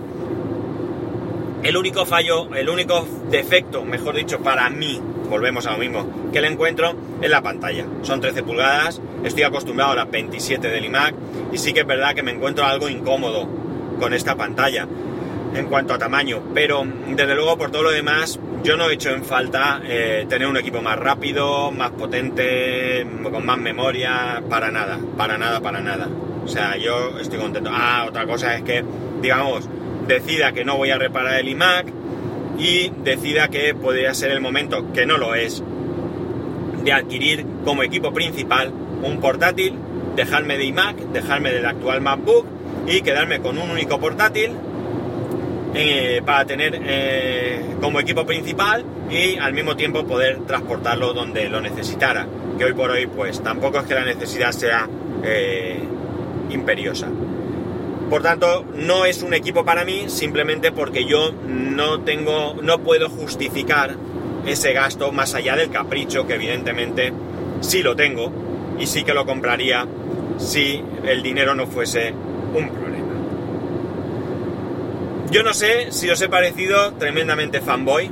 el 1.63 1.77
único 1.77 2.07
fallo, 2.07 2.55
el 2.55 2.69
único 2.69 3.07
defecto, 3.31 3.85
mejor 3.85 4.15
dicho, 4.17 4.41
para 4.41 4.69
mí, 4.71 5.01
volvemos 5.29 5.67
a 5.67 5.73
lo 5.73 5.79
mismo, 5.79 6.31
que 6.33 6.41
le 6.41 6.49
encuentro 6.49 6.95
es 7.21 7.31
la 7.31 7.43
pantalla. 7.43 7.85
Son 8.03 8.21
13 8.21 8.43
pulgadas, 8.43 9.01
estoy 9.25 9.43
acostumbrado 9.45 9.93
a 9.93 9.97
la 9.97 10.05
27 10.07 10.69
del 10.69 10.85
iMac 10.85 11.15
y 11.53 11.59
sí 11.59 11.73
que 11.73 11.81
es 11.81 11.87
verdad 11.87 12.15
que 12.15 12.23
me 12.23 12.33
encuentro 12.33 12.65
algo 12.65 12.89
incómodo 12.89 13.49
con 13.99 14.15
esta 14.15 14.37
pantalla 14.37 14.87
en 15.55 15.67
cuanto 15.67 15.95
a 15.95 15.99
tamaño, 15.99 16.43
pero 16.55 16.85
desde 17.09 17.35
luego 17.35 17.57
por 17.57 17.71
todo 17.71 17.85
lo 17.85 17.91
demás 17.91 18.39
yo 18.63 18.77
no 18.77 18.89
he 18.89 18.95
hecho 18.95 19.11
en 19.11 19.25
falta 19.25 19.81
eh, 19.85 20.27
tener 20.29 20.49
un 20.49 20.57
equipo 20.57 20.83
más 20.83 20.99
rápido, 20.99 21.71
más 21.71 21.91
potente, 21.93 23.07
con 23.23 23.47
más 23.47 23.59
memoria, 23.59 24.43
para 24.49 24.71
nada, 24.71 24.99
para 25.17 25.39
nada, 25.39 25.61
para 25.61 25.81
nada. 25.81 26.09
O 26.45 26.49
sea, 26.49 26.77
yo 26.77 27.19
estoy 27.21 27.39
contento. 27.39 27.71
Ah, 27.73 28.07
otra 28.09 28.27
cosa 28.27 28.57
es 28.57 28.63
que, 28.63 28.85
digamos, 29.21 29.69
decida 30.07 30.53
que 30.53 30.65
no 30.65 30.77
voy 30.77 30.91
a 30.91 30.99
reparar 30.99 31.39
el 31.39 31.49
iMac 31.49 31.87
y 32.59 32.91
decida 33.05 33.49
que 33.49 33.75
podría 33.75 34.13
ser 34.15 34.33
el 34.33 34.41
momento, 34.41 34.93
que 34.93 35.07
no 35.07 35.17
lo 35.17 35.35
es, 35.35 35.63
de 36.85 36.93
adquirir 36.93 37.47
como 37.65 37.83
equipo 37.83 38.13
principal 38.13 38.73
un 39.03 39.21
portátil, 39.21 39.75
dejarme 40.17 40.59
de 40.59 40.65
iMac, 40.65 40.97
dejarme 41.13 41.53
del 41.53 41.67
actual 41.67 42.01
MacBook 42.01 42.47
y 42.87 43.03
quedarme 43.03 43.41
con 43.41 43.59
un 43.59 43.71
único 43.71 44.01
portátil 44.01 44.53
eh, 45.75 46.23
para 46.25 46.45
tener 46.45 46.81
eh, 46.83 47.61
como 47.81 48.01
equipo 48.01 48.27
principal 48.27 48.85
y 49.11 49.37
al 49.37 49.53
mismo 49.53 49.77
tiempo 49.77 50.05
poder 50.05 50.41
transportarlo 50.47 51.13
donde 51.13 51.49
lo 51.49 51.61
necesitara. 51.61 52.27
Que 52.59 52.65
hoy 52.65 52.73
por 52.73 52.91
hoy 52.91 53.07
pues 53.07 53.43
tampoco 53.43 53.79
es 53.79 53.85
que 53.85 53.95
la 53.95 54.05
necesidad 54.05 54.51
sea 54.51 54.89
eh, 55.23 55.79
imperiosa. 56.51 57.09
Por 58.09 58.23
tanto, 58.23 58.65
no 58.75 59.05
es 59.05 59.23
un 59.23 59.35
equipo 59.35 59.65
para 59.65 59.85
mí 59.85 60.05
simplemente 60.09 60.73
porque 60.73 61.05
yo 61.05 61.33
no 61.47 62.01
tengo, 62.01 62.57
no 62.63 62.79
puedo 62.79 63.11
justificar 63.11 63.97
ese 64.47 64.73
gasto 64.73 65.13
más 65.13 65.35
allá 65.35 65.57
del 65.57 65.71
capricho 65.71 66.27
que 66.27 66.35
evidentemente 66.35 67.13
sí 67.61 67.83
lo 67.83 67.97
tengo 67.97 68.33
y 68.79 68.87
sí 68.87 69.05
que 69.05 69.13
lo 69.13 69.27
compraría 69.27 69.87
si 70.39 70.83
el 71.05 71.23
dinero 71.23 71.55
no 71.55 71.67
fuese 71.67 72.13
un 72.55 72.71
problema. 72.71 72.89
Yo 75.31 75.43
no 75.43 75.53
sé 75.53 75.93
si 75.93 76.09
os 76.09 76.21
he 76.23 76.29
parecido 76.31 76.95
tremendamente 76.95 77.61
fanboy. 77.61 78.11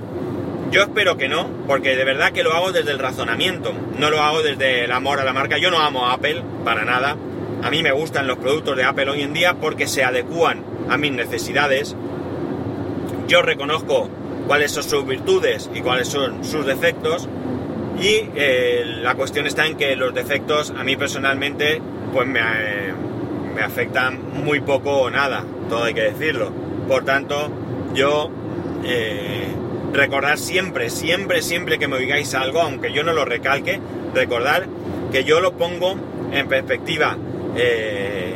Yo 0.70 0.82
espero 0.82 1.16
que 1.16 1.28
no, 1.28 1.48
porque 1.66 1.96
de 1.96 2.04
verdad 2.04 2.32
que 2.32 2.42
lo 2.42 2.52
hago 2.52 2.72
desde 2.72 2.90
el 2.90 2.98
razonamiento, 2.98 3.72
no 3.98 4.10
lo 4.10 4.20
hago 4.20 4.42
desde 4.42 4.84
el 4.84 4.92
amor 4.92 5.20
a 5.20 5.24
la 5.24 5.32
marca. 5.32 5.56
Yo 5.56 5.70
no 5.70 5.78
amo 5.78 6.06
a 6.06 6.14
Apple 6.14 6.42
para 6.64 6.84
nada 6.84 7.16
a 7.62 7.70
mí 7.70 7.82
me 7.82 7.92
gustan 7.92 8.26
los 8.26 8.38
productos 8.38 8.76
de 8.76 8.84
Apple 8.84 9.10
hoy 9.10 9.22
en 9.22 9.32
día 9.32 9.54
porque 9.54 9.86
se 9.86 10.04
adecúan 10.04 10.62
a 10.88 10.96
mis 10.96 11.12
necesidades. 11.12 11.96
Yo 13.28 13.42
reconozco 13.42 14.08
cuáles 14.46 14.72
son 14.72 14.84
sus 14.84 15.06
virtudes 15.06 15.70
y 15.74 15.80
cuáles 15.80 16.08
son 16.08 16.44
sus 16.44 16.64
defectos. 16.66 17.28
Y 18.00 18.28
eh, 18.36 18.82
la 19.02 19.14
cuestión 19.14 19.46
está 19.46 19.66
en 19.66 19.76
que 19.76 19.96
los 19.96 20.14
defectos 20.14 20.72
a 20.76 20.84
mí 20.84 20.96
personalmente 20.96 21.80
pues 22.12 22.28
me, 22.28 22.40
me 23.54 23.62
afectan 23.62 24.20
muy 24.44 24.60
poco 24.60 24.90
o 25.00 25.10
nada, 25.10 25.44
todo 25.68 25.84
hay 25.84 25.94
que 25.94 26.02
decirlo. 26.02 26.52
Por 26.86 27.04
tanto, 27.04 27.50
yo 27.94 28.30
eh, 28.84 29.48
recordar 29.92 30.38
siempre, 30.38 30.90
siempre, 30.90 31.42
siempre 31.42 31.78
que 31.78 31.88
me 31.88 31.96
oigáis 31.96 32.34
algo, 32.34 32.60
aunque 32.60 32.92
yo 32.92 33.02
no 33.02 33.12
lo 33.12 33.24
recalque, 33.24 33.80
recordar 34.14 34.66
que 35.10 35.24
yo 35.24 35.40
lo 35.40 35.56
pongo 35.56 35.96
en 36.32 36.46
perspectiva 36.48 37.16
eh, 37.56 38.34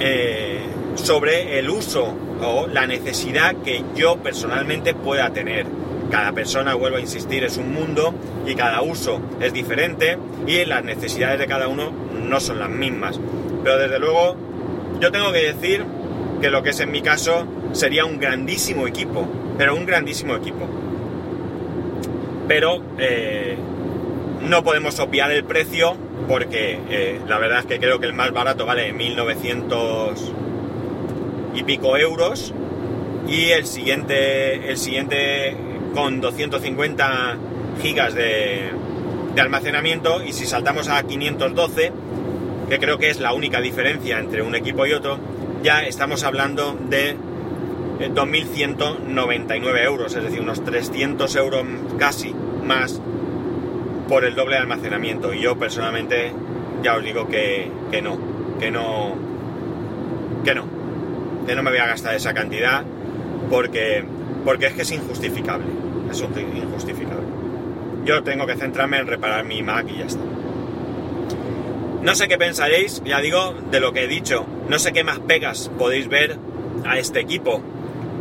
eh, 0.00 0.60
sobre 0.94 1.58
el 1.58 1.68
uso 1.68 2.14
o 2.42 2.66
la 2.66 2.86
necesidad 2.86 3.56
que 3.56 3.84
yo 3.94 4.16
personalmente 4.16 4.94
pueda 4.94 5.30
tener. 5.30 5.66
Cada 6.10 6.32
persona, 6.32 6.74
vuelvo 6.74 6.96
a 6.96 7.00
insistir, 7.00 7.44
es 7.44 7.56
un 7.56 7.72
mundo 7.72 8.12
y 8.44 8.54
cada 8.54 8.82
uso 8.82 9.20
es 9.40 9.52
diferente 9.52 10.18
y 10.46 10.64
las 10.64 10.82
necesidades 10.82 11.38
de 11.38 11.46
cada 11.46 11.68
uno 11.68 11.92
no 12.12 12.40
son 12.40 12.58
las 12.58 12.70
mismas. 12.70 13.20
Pero 13.62 13.78
desde 13.78 13.98
luego 14.00 14.36
yo 15.00 15.12
tengo 15.12 15.32
que 15.32 15.52
decir 15.52 15.84
que 16.40 16.50
lo 16.50 16.62
que 16.62 16.70
es 16.70 16.80
en 16.80 16.90
mi 16.90 17.02
caso 17.02 17.46
sería 17.72 18.04
un 18.04 18.18
grandísimo 18.18 18.86
equipo, 18.86 19.28
pero 19.56 19.76
un 19.76 19.86
grandísimo 19.86 20.34
equipo. 20.34 20.66
Pero 22.48 22.82
eh, 22.98 23.56
no 24.48 24.64
podemos 24.64 24.98
obviar 24.98 25.30
el 25.30 25.44
precio 25.44 25.96
porque 26.28 26.78
eh, 26.88 27.20
la 27.26 27.38
verdad 27.38 27.60
es 27.60 27.66
que 27.66 27.78
creo 27.78 27.98
que 27.98 28.06
el 28.06 28.14
más 28.14 28.32
barato 28.32 28.66
vale 28.66 28.92
1900 28.92 30.32
y 31.54 31.62
pico 31.64 31.96
euros 31.96 32.54
y 33.28 33.50
el 33.50 33.66
siguiente, 33.66 34.70
el 34.70 34.76
siguiente 34.76 35.56
con 35.94 36.20
250 36.20 37.36
gigas 37.82 38.14
de, 38.14 38.70
de 39.34 39.40
almacenamiento 39.40 40.22
y 40.24 40.32
si 40.32 40.46
saltamos 40.46 40.88
a 40.88 41.02
512, 41.02 41.92
que 42.68 42.78
creo 42.78 42.98
que 42.98 43.10
es 43.10 43.20
la 43.20 43.32
única 43.32 43.60
diferencia 43.60 44.18
entre 44.18 44.42
un 44.42 44.54
equipo 44.54 44.86
y 44.86 44.92
otro, 44.92 45.18
ya 45.62 45.82
estamos 45.82 46.24
hablando 46.24 46.76
de 46.88 47.16
2.199 48.08 49.76
eh, 49.76 49.84
euros, 49.84 50.14
es 50.14 50.22
decir, 50.22 50.40
unos 50.40 50.64
300 50.64 51.36
euros 51.36 51.64
casi 51.98 52.34
más 52.64 53.00
por 54.10 54.24
el 54.24 54.34
doble 54.34 54.56
almacenamiento. 54.56 55.32
Y 55.32 55.40
yo 55.40 55.56
personalmente 55.56 56.32
ya 56.82 56.96
os 56.96 57.04
digo 57.04 57.28
que, 57.28 57.70
no, 58.02 58.18
que 58.58 58.70
no, 58.72 59.14
que 60.44 60.54
no, 60.54 60.64
que 61.46 61.54
no 61.54 61.62
me 61.62 61.70
voy 61.70 61.78
a 61.78 61.86
gastar 61.86 62.16
esa 62.16 62.34
cantidad 62.34 62.82
porque, 63.48 64.04
porque 64.44 64.66
es 64.66 64.72
que 64.74 64.82
es 64.82 64.90
injustificable, 64.90 65.66
es 66.10 66.20
injustificable. 66.20 67.24
Yo 68.04 68.24
tengo 68.24 68.46
que 68.46 68.56
centrarme 68.56 68.98
en 68.98 69.06
reparar 69.06 69.44
mi 69.44 69.62
Mac 69.62 69.86
y 69.88 69.98
ya 69.98 70.06
está. 70.06 70.24
No 72.02 72.14
sé 72.16 72.26
qué 72.26 72.36
pensaréis, 72.36 73.02
ya 73.04 73.20
digo, 73.20 73.54
de 73.70 73.78
lo 73.78 73.92
que 73.92 74.04
he 74.04 74.08
dicho. 74.08 74.44
No 74.68 74.80
sé 74.80 74.92
qué 74.92 75.04
más 75.04 75.20
pegas 75.20 75.70
podéis 75.78 76.08
ver 76.08 76.36
a 76.84 76.98
este 76.98 77.20
equipo. 77.20 77.62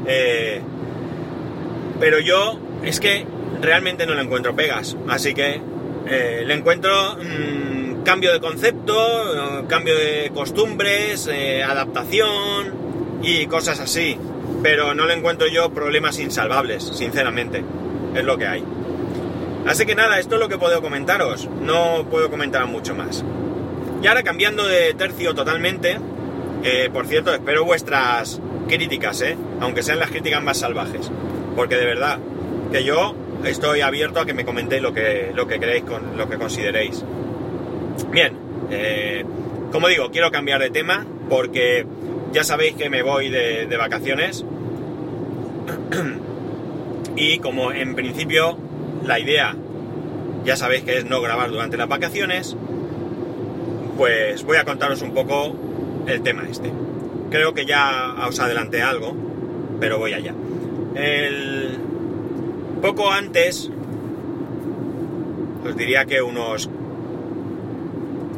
Eh, 0.06 0.62
pero 2.00 2.20
yo 2.20 2.60
es 2.84 3.00
que 3.00 3.26
realmente 3.60 4.06
no 4.06 4.14
le 4.14 4.22
encuentro 4.22 4.56
pegas. 4.56 4.96
Así 5.08 5.34
que 5.34 5.62
eh, 6.10 6.44
le 6.46 6.54
encuentro 6.56 7.18
mm, 7.18 8.04
cambio 8.04 8.34
de 8.34 8.40
concepto, 8.40 9.62
eh, 9.62 9.66
cambio 9.68 9.96
de 9.96 10.32
costumbres, 10.34 11.30
eh, 11.32 11.64
adaptación 11.64 12.74
y 13.22 13.46
cosas 13.46 13.80
así. 13.80 14.18
Pero 14.64 14.94
no 14.94 15.06
le 15.06 15.14
encuentro 15.14 15.48
yo 15.48 15.70
problemas 15.70 16.20
insalvables, 16.20 16.84
sinceramente. 16.84 17.64
Es 18.16 18.24
lo 18.24 18.38
que 18.38 18.48
hay. 18.48 18.64
Así 19.68 19.86
que 19.86 19.94
nada, 19.94 20.20
esto 20.20 20.36
es 20.36 20.42
lo 20.42 20.50
que 20.50 20.58
puedo 20.58 20.82
comentaros. 20.82 21.48
No 21.62 22.08
puedo 22.10 22.30
comentar 22.30 22.66
mucho 22.66 22.96
más. 22.96 23.24
Y 24.02 24.08
ahora 24.08 24.24
cambiando 24.24 24.66
de 24.66 24.94
tercio 24.96 25.36
totalmente, 25.36 26.00
por 26.92 27.06
cierto, 27.06 27.34
espero 27.34 27.66
vuestras 27.66 28.42
críticas, 28.68 29.22
¿eh? 29.22 29.38
aunque 29.60 29.84
sean 29.84 30.00
las 30.00 30.10
críticas 30.10 30.42
más 30.42 30.60
salvajes. 30.60 31.12
Porque 31.56 31.76
de 31.76 31.86
verdad, 31.86 32.20
que 32.72 32.84
yo 32.84 33.16
estoy 33.46 33.82
abierto 33.82 34.20
a 34.20 34.26
que 34.26 34.34
me 34.34 34.46
comentéis 34.46 34.82
lo 34.82 34.94
que, 34.94 35.32
lo 35.34 35.48
que 35.48 35.60
queréis, 35.60 35.84
con, 35.84 36.18
lo 36.18 36.30
que 36.30 36.38
consideréis. 36.38 37.04
Bien, 38.12 38.34
eh, 38.70 39.24
como 39.72 39.88
digo, 39.88 40.10
quiero 40.12 40.32
cambiar 40.32 40.62
de 40.62 40.70
tema 40.70 41.06
porque 41.30 41.86
ya 42.32 42.44
sabéis 42.44 42.76
que 42.76 42.90
me 42.90 43.02
voy 43.02 43.30
de, 43.30 43.66
de 43.68 43.78
vacaciones. 43.78 44.46
y 47.16 47.40
como 47.40 47.72
en 47.72 47.96
principio 47.96 48.58
la 49.06 49.20
idea 49.20 49.56
ya 50.44 50.56
sabéis 50.56 50.84
que 50.84 50.98
es 50.98 51.06
no 51.06 51.22
grabar 51.22 51.52
durante 51.52 51.78
las 51.78 51.88
vacaciones, 51.88 52.56
pues 53.98 54.44
voy 54.44 54.58
a 54.58 54.66
contaros 54.66 55.02
un 55.02 55.14
poco 55.14 55.56
el 56.08 56.22
tema 56.22 56.44
este. 56.50 56.72
Creo 57.30 57.54
que 57.54 57.66
ya 57.66 58.16
os 58.28 58.40
adelanté 58.40 58.82
algo, 58.82 59.16
pero 59.80 60.00
voy 60.00 60.14
allá. 60.14 60.34
El... 60.96 61.89
Poco 62.82 63.12
antes, 63.12 63.70
os 65.66 65.76
diría 65.76 66.06
que 66.06 66.22
unos 66.22 66.70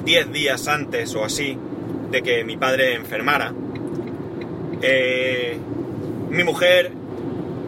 10 0.04 0.32
días 0.32 0.68
antes 0.68 1.14
o 1.16 1.24
así 1.24 1.56
de 2.10 2.24
que 2.24 2.44
mi 2.44 2.58
padre 2.58 2.96
enfermara, 2.96 3.54
eh, 4.82 5.58
mi 6.32 6.44
mujer 6.44 6.92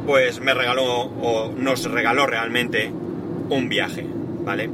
pues 0.07 0.41
me 0.41 0.55
regaló 0.55 0.85
o 0.85 1.53
nos 1.55 1.85
regaló 1.85 2.25
realmente 2.25 2.91
un 3.49 3.69
viaje, 3.69 4.05
¿vale? 4.43 4.69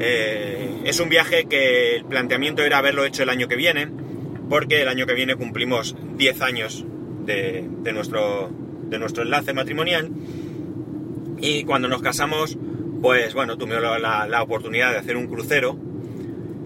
Eh, 0.00 0.82
es 0.84 0.98
un 0.98 1.08
viaje 1.08 1.46
que 1.46 1.94
el 1.94 2.04
planteamiento 2.06 2.62
era 2.64 2.78
haberlo 2.78 3.04
hecho 3.04 3.22
el 3.22 3.30
año 3.30 3.46
que 3.46 3.56
viene, 3.56 3.88
porque 4.50 4.82
el 4.82 4.88
año 4.88 5.06
que 5.06 5.14
viene 5.14 5.36
cumplimos 5.36 5.96
10 6.16 6.42
años 6.42 6.84
de, 7.24 7.68
nuestro, 7.92 8.50
de 8.88 8.98
nuestro 8.98 9.22
enlace 9.22 9.52
matrimonial 9.52 10.10
y 11.38 11.64
cuando 11.64 11.88
nos 11.88 12.02
casamos, 12.02 12.56
pues 13.02 13.34
bueno, 13.34 13.56
tuvimos 13.56 13.82
la, 14.00 14.42
oportunidad 14.42 14.92
de 14.92 14.98
hacer 14.98 15.16
un 15.16 15.26
crucero 15.26 15.76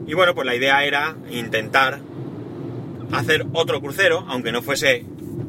y 0.06 0.14
bueno, 0.14 0.34
pues 0.34 0.46
la 0.46 0.54
idea 0.54 0.84
era 0.84 1.16
intentar 1.30 2.00
hacer 3.12 3.46
otro 3.52 3.80
crucero, 3.80 4.24
aunque 4.28 4.52
no 4.52 4.62
fuese 4.62 5.04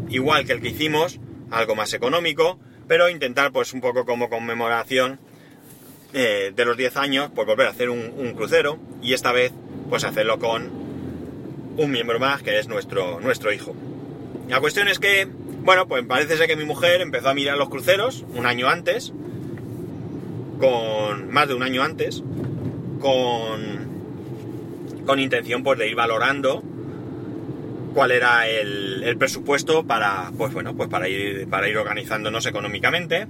igual 0.10 0.46
que 0.46 0.54
el 0.54 0.62
que 0.62 0.70
hicimos, 0.70 1.20
algo 1.50 1.76
más 1.76 1.94
económico, 1.94 2.60
pero 2.88 3.10
intentar 3.10 3.52
pues 3.52 3.74
un 3.74 3.82
poco 3.82 4.06
como 4.06 4.30
conmemoración 4.30 5.20
eh, 6.14 6.52
de 6.56 6.66
los 6.66 6.76
10 6.78 6.98
años, 6.98 7.32
pues 7.34 7.48
volver 7.48 7.68
a 7.68 7.72
hacer 7.72 7.90
un, 7.90 8.14
un, 8.18 8.34
crucero 8.34 8.78
y 9.02 9.14
esta 9.14 9.32
vez 9.32 9.54
pues 9.90 10.04
hacerlo 10.04 10.40
con 10.40 10.70
un 11.78 11.92
miembro 11.92 12.20
más 12.20 12.44
que 12.44 12.60
es 12.60 12.68
nuestro, 12.68 13.20
nuestro 13.22 13.54
hijo. 13.54 13.76
La 14.50 14.60
cuestión 14.60 14.88
es 14.88 15.00
que, 15.00 15.30
bueno, 15.64 15.88
pues 15.88 16.06
parece 16.06 16.38
ser 16.38 16.48
que 16.48 16.56
mi 16.56 16.66
mujer 16.66 17.02
empezó 17.02 17.30
a 17.30 17.34
mirar 17.34 17.58
los 17.58 17.70
cruceros 17.70 18.26
un 18.36 18.46
año 18.46 18.68
antes, 18.68 19.14
con 20.60 21.32
más 21.32 21.48
de 21.48 21.54
un 21.54 21.64
año 21.64 21.84
antes, 21.84 22.24
con, 23.00 25.06
con 25.06 25.20
intención 25.20 25.64
pues 25.64 25.80
de 25.80 25.90
ir 25.90 25.96
valorando 25.96 26.64
cuál 27.94 28.12
era 28.12 28.48
el, 28.48 29.16
presupuesto 29.18 29.86
para, 29.86 30.32
pues 30.38 30.54
bueno, 30.54 30.76
pues 30.76 30.90
para 30.90 31.08
ir, 31.08 31.48
para 31.50 31.68
ir 31.68 31.78
organizándonos 31.78 32.46
económicamente. 32.46 33.28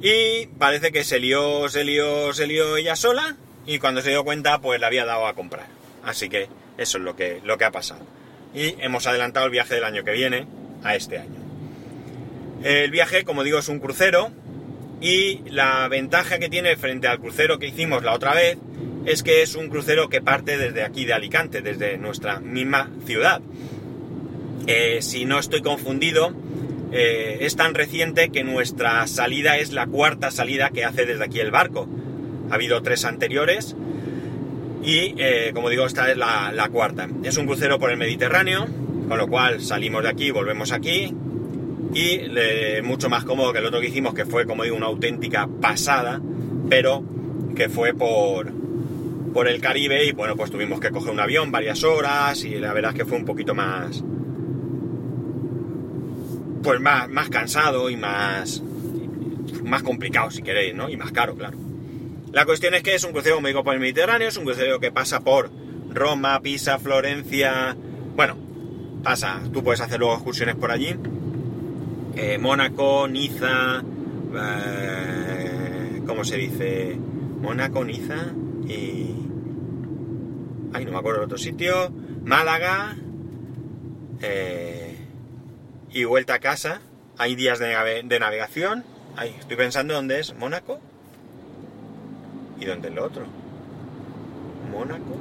Y 0.00 0.46
parece 0.58 0.92
que 0.92 1.04
se 1.04 1.18
lió, 1.18 1.68
se 1.68 1.84
lió, 1.84 2.32
se 2.32 2.46
lió 2.46 2.76
ella 2.76 2.96
sola 2.96 3.36
y 3.66 3.78
cuando 3.78 4.02
se 4.02 4.10
dio 4.10 4.24
cuenta 4.24 4.60
pues 4.60 4.80
la 4.80 4.86
había 4.86 5.04
dado 5.04 5.26
a 5.26 5.34
comprar. 5.34 5.66
Así 6.04 6.28
que 6.28 6.48
eso 6.78 6.98
es 6.98 7.04
lo 7.04 7.16
que, 7.16 7.40
lo 7.44 7.58
que 7.58 7.64
ha 7.64 7.72
pasado. 7.72 8.04
Y 8.54 8.74
hemos 8.80 9.06
adelantado 9.06 9.46
el 9.46 9.52
viaje 9.52 9.74
del 9.74 9.84
año 9.84 10.04
que 10.04 10.12
viene 10.12 10.46
a 10.84 10.94
este 10.94 11.18
año. 11.18 11.45
El 12.62 12.90
viaje, 12.90 13.24
como 13.24 13.44
digo, 13.44 13.58
es 13.58 13.68
un 13.68 13.78
crucero 13.78 14.30
y 15.00 15.42
la 15.50 15.86
ventaja 15.88 16.38
que 16.38 16.48
tiene 16.48 16.76
frente 16.76 17.06
al 17.06 17.20
crucero 17.20 17.58
que 17.58 17.66
hicimos 17.66 18.02
la 18.02 18.14
otra 18.14 18.34
vez 18.34 18.58
es 19.04 19.22
que 19.22 19.42
es 19.42 19.54
un 19.54 19.68
crucero 19.68 20.08
que 20.08 20.20
parte 20.20 20.58
desde 20.58 20.82
aquí 20.82 21.04
de 21.04 21.12
Alicante, 21.12 21.62
desde 21.62 21.96
nuestra 21.98 22.40
misma 22.40 22.90
ciudad. 23.04 23.40
Eh, 24.66 24.98
si 25.00 25.24
no 25.24 25.38
estoy 25.38 25.62
confundido, 25.62 26.34
eh, 26.90 27.38
es 27.42 27.54
tan 27.54 27.74
reciente 27.74 28.30
que 28.30 28.42
nuestra 28.42 29.06
salida 29.06 29.58
es 29.58 29.72
la 29.72 29.86
cuarta 29.86 30.30
salida 30.30 30.70
que 30.70 30.84
hace 30.84 31.06
desde 31.06 31.24
aquí 31.24 31.38
el 31.38 31.52
barco. 31.52 31.88
Ha 32.50 32.54
habido 32.54 32.82
tres 32.82 33.04
anteriores 33.04 33.76
y, 34.82 35.14
eh, 35.18 35.52
como 35.54 35.68
digo, 35.68 35.86
esta 35.86 36.10
es 36.10 36.16
la, 36.16 36.50
la, 36.52 36.68
cuarta. 36.68 37.08
Es 37.22 37.36
un 37.36 37.46
crucero 37.46 37.78
por 37.78 37.90
el 37.90 37.96
Mediterráneo, 37.96 38.66
con 39.08 39.18
lo 39.18 39.28
cual 39.28 39.60
salimos 39.60 40.02
de 40.02 40.08
aquí, 40.08 40.32
volvemos 40.32 40.72
aquí 40.72 41.14
y 41.94 42.20
mucho 42.82 43.08
más 43.08 43.24
cómodo 43.24 43.52
que 43.52 43.58
el 43.60 43.66
otro 43.66 43.80
que 43.80 43.88
hicimos, 43.88 44.14
que 44.14 44.26
fue, 44.26 44.46
como 44.46 44.64
digo, 44.64 44.76
una 44.76 44.86
auténtica 44.86 45.48
pasada, 45.60 46.20
pero 46.68 47.02
que 47.54 47.68
fue 47.68 47.94
por, 47.94 48.52
por 49.32 49.48
el 49.48 49.60
Caribe 49.60 50.04
y 50.04 50.12
bueno, 50.12 50.36
pues 50.36 50.50
tuvimos 50.50 50.80
que 50.80 50.90
coger 50.90 51.10
un 51.10 51.20
avión 51.20 51.50
varias 51.50 51.84
horas 51.84 52.44
y 52.44 52.56
la 52.56 52.72
verdad 52.72 52.92
es 52.92 52.98
que 52.98 53.04
fue 53.04 53.18
un 53.18 53.24
poquito 53.24 53.54
más 53.54 54.04
pues 56.62 56.80
más, 56.80 57.08
más 57.08 57.28
cansado 57.28 57.88
y 57.90 57.96
más 57.96 58.62
más 59.64 59.82
complicado 59.82 60.30
si 60.30 60.42
queréis, 60.42 60.74
¿no? 60.74 60.88
Y 60.88 60.96
más 60.96 61.12
caro, 61.12 61.34
claro. 61.34 61.56
La 62.32 62.44
cuestión 62.44 62.74
es 62.74 62.82
que 62.82 62.94
es 62.94 63.04
un 63.04 63.12
crucero, 63.12 63.36
como 63.36 63.48
digo, 63.48 63.64
por 63.64 63.74
el 63.74 63.80
Mediterráneo, 63.80 64.28
es 64.28 64.36
un 64.36 64.44
crucero 64.44 64.78
que 64.80 64.92
pasa 64.92 65.20
por 65.20 65.50
Roma, 65.92 66.40
Pisa, 66.40 66.78
Florencia, 66.78 67.76
bueno, 68.14 68.36
pasa, 69.02 69.40
tú 69.52 69.62
puedes 69.62 69.80
hacer 69.80 69.98
luego 69.98 70.14
excursiones 70.14 70.56
por 70.56 70.70
allí, 70.70 70.96
eh, 72.16 72.38
Mónaco, 72.38 73.06
Niza, 73.08 73.82
eh, 74.34 76.02
¿cómo 76.06 76.24
se 76.24 76.36
dice? 76.36 76.96
Mónaco, 77.40 77.84
Niza 77.84 78.32
y... 78.66 79.14
Ay, 80.72 80.84
no 80.84 80.92
me 80.92 80.98
acuerdo 80.98 81.20
el 81.20 81.26
otro 81.26 81.38
sitio, 81.38 81.90
Málaga, 82.24 82.96
eh, 84.22 84.96
y 85.90 86.04
vuelta 86.04 86.34
a 86.34 86.38
casa. 86.38 86.80
Hay 87.18 87.34
días 87.34 87.58
de, 87.58 87.72
nave 87.72 88.02
de 88.02 88.18
navegación. 88.18 88.84
Ay, 89.16 89.34
estoy 89.38 89.56
pensando 89.56 89.94
dónde 89.94 90.20
es. 90.20 90.34
¿Mónaco? 90.34 90.80
¿Y 92.60 92.64
dónde 92.64 92.88
es 92.88 92.94
lo 92.94 93.04
otro? 93.04 93.26
¿Mónaco? 94.70 95.16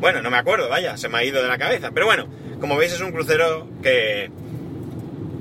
Bueno, 0.00 0.22
no 0.22 0.30
me 0.30 0.38
acuerdo, 0.38 0.68
vaya, 0.68 0.96
se 0.96 1.08
me 1.08 1.18
ha 1.18 1.24
ido 1.24 1.42
de 1.42 1.48
la 1.48 1.58
cabeza. 1.58 1.90
Pero 1.92 2.06
bueno, 2.06 2.26
como 2.60 2.76
veis 2.76 2.92
es 2.92 3.00
un 3.00 3.12
crucero 3.12 3.66
que, 3.82 4.30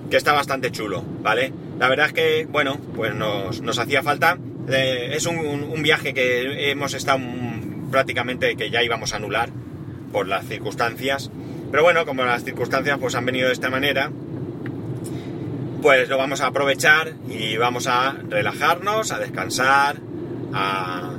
que 0.09 0.17
está 0.17 0.33
bastante 0.33 0.71
chulo, 0.71 1.03
¿vale? 1.21 1.53
La 1.77 1.87
verdad 1.87 2.07
es 2.07 2.13
que, 2.13 2.47
bueno, 2.49 2.77
pues 2.95 3.13
nos, 3.15 3.79
hacía 3.79 4.03
falta. 4.03 4.37
Eh, 4.67 5.11
es 5.13 5.25
un, 5.25 5.37
un, 5.37 5.81
viaje 5.81 6.13
que 6.13 6.71
hemos 6.71 6.93
estado 6.93 7.19
prácticamente 7.91 8.55
que 8.55 8.69
ya 8.69 8.83
íbamos 8.83 9.13
a 9.13 9.17
anular 9.17 9.49
por 10.11 10.27
las 10.27 10.45
circunstancias. 10.45 11.31
Pero 11.71 11.83
bueno, 11.83 12.05
como 12.05 12.23
las 12.23 12.43
circunstancias 12.43 12.97
pues 12.99 13.15
han 13.15 13.25
venido 13.25 13.47
de 13.47 13.53
esta 13.53 13.69
manera, 13.69 14.11
pues 15.81 16.09
lo 16.09 16.17
vamos 16.17 16.41
a 16.41 16.47
aprovechar 16.47 17.13
y 17.29 17.57
vamos 17.57 17.87
a 17.87 18.15
relajarnos, 18.27 19.11
a 19.11 19.19
descansar, 19.19 19.97
a, 20.53 21.11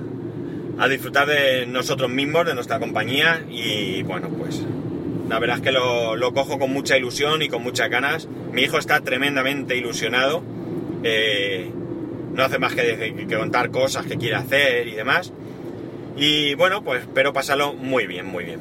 a, 0.78 0.88
disfrutar 0.88 1.26
de 1.28 1.66
nosotros 1.66 2.10
mismos, 2.10 2.46
de 2.46 2.54
nuestra 2.54 2.78
compañía 2.78 3.44
y 3.48 4.02
bueno, 4.02 4.28
pues 4.28 4.62
la 5.30 5.38
verdad 5.38 5.58
es 5.58 5.62
que 5.62 5.70
lo, 5.70 6.34
cojo 6.34 6.58
con 6.58 6.72
mucha 6.72 6.96
ilusión 6.96 7.40
y 7.40 7.48
con 7.48 7.62
muchas 7.62 7.88
ganas. 7.88 8.26
Mi 8.50 8.62
hijo 8.62 8.78
está 8.78 9.00
tremendamente 9.00 9.76
ilusionado, 9.76 10.42
eh, 11.04 11.70
no 12.32 12.42
hace 12.42 12.58
más 12.58 12.74
que, 12.74 13.14
que, 13.28 13.36
contar 13.36 13.70
cosas 13.70 14.06
que 14.06 14.18
quiere 14.18 14.34
hacer 14.34 14.88
y 14.88 14.96
demás. 14.96 15.32
Y 16.16 16.54
bueno, 16.54 16.82
pues 16.82 17.02
espero 17.02 17.32
pasarlo 17.32 17.74
muy 17.74 18.08
bien, 18.08 18.26
muy 18.26 18.42
bien. 18.42 18.58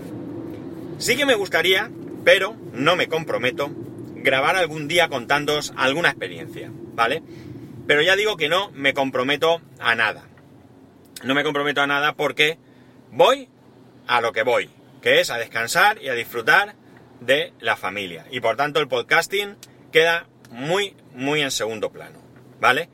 Sí 0.99 1.17
que 1.17 1.25
me 1.25 1.33
gustaría, 1.33 1.89
pero 2.23 2.55
no 2.73 2.95
me 2.95 3.07
comprometo, 3.07 3.71
grabar 4.17 4.55
algún 4.55 4.87
día 4.87 5.09
contándoos 5.09 5.73
alguna 5.75 6.09
experiencia, 6.09 6.69
¿vale? 6.93 7.23
Pero 7.87 8.03
ya 8.03 8.15
digo 8.15 8.37
que 8.37 8.47
no 8.47 8.69
me 8.75 8.93
comprometo 8.93 9.59
a 9.79 9.95
nada. 9.95 10.27
No 11.23 11.33
me 11.33 11.43
comprometo 11.43 11.81
a 11.81 11.87
nada 11.87 12.13
porque 12.13 12.59
voy 13.11 13.49
a 14.05 14.21
lo 14.21 14.33
que 14.33 14.43
voy, 14.43 14.69
que 15.01 15.19
es 15.19 15.29
a 15.29 15.37
descansar 15.37 16.01
y 16.01 16.09
a 16.09 16.13
disfrutar 16.13 16.75
de 17.19 17.53
la 17.59 17.75
familia. 17.75 18.25
Y 18.31 18.39
por 18.39 18.55
tanto 18.55 18.79
el 18.79 18.87
podcasting 18.87 19.57
queda 19.91 20.27
muy, 20.51 20.95
muy 21.13 21.41
en 21.41 21.51
segundo 21.51 21.91
plano, 21.91 22.21
¿vale? 22.59 22.89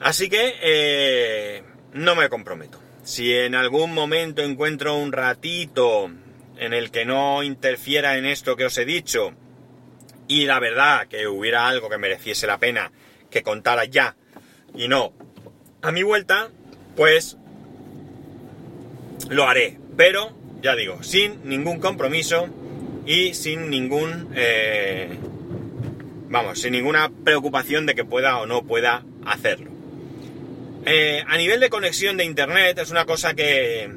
Así 0.00 0.28
que 0.28 0.54
eh, 0.62 1.62
no 1.92 2.14
me 2.14 2.28
comprometo. 2.28 2.80
si 3.02 3.34
en 3.34 3.54
algún 3.54 3.94
momento 3.94 4.42
encuentro 4.42 4.96
un 4.96 5.12
ratito 5.12 6.10
en 6.58 6.74
el 6.74 6.90
que 6.90 7.06
no 7.06 7.42
interfiera 7.42 8.18
en 8.18 8.26
esto 8.26 8.54
que 8.56 8.66
os 8.66 8.76
he 8.76 8.84
dicho, 8.84 9.32
y 10.26 10.44
la 10.44 10.60
verdad 10.60 11.08
que 11.08 11.26
hubiera 11.26 11.68
algo 11.68 11.88
que 11.88 11.96
mereciese 11.96 12.46
la 12.46 12.58
pena 12.58 12.92
que 13.30 13.42
contara 13.42 13.86
ya, 13.86 14.14
y 14.74 14.88
no 14.88 15.14
a 15.82 15.92
mi 15.92 16.02
vuelta, 16.02 16.50
pues 16.96 17.36
lo 19.28 19.44
haré. 19.48 19.78
Pero, 19.96 20.36
ya 20.62 20.74
digo, 20.74 21.02
sin 21.02 21.40
ningún 21.44 21.80
compromiso 21.80 22.48
y 23.06 23.34
sin 23.34 23.70
ningún... 23.70 24.28
Eh, 24.34 25.08
vamos, 26.28 26.60
sin 26.60 26.72
ninguna 26.72 27.10
preocupación 27.24 27.86
de 27.86 27.94
que 27.94 28.04
pueda 28.04 28.38
o 28.38 28.46
no 28.46 28.62
pueda 28.64 29.04
hacerlo. 29.24 29.70
Eh, 30.84 31.22
a 31.26 31.36
nivel 31.36 31.60
de 31.60 31.70
conexión 31.70 32.16
de 32.16 32.24
internet 32.24 32.78
es 32.78 32.90
una 32.90 33.04
cosa 33.04 33.34
que, 33.34 33.90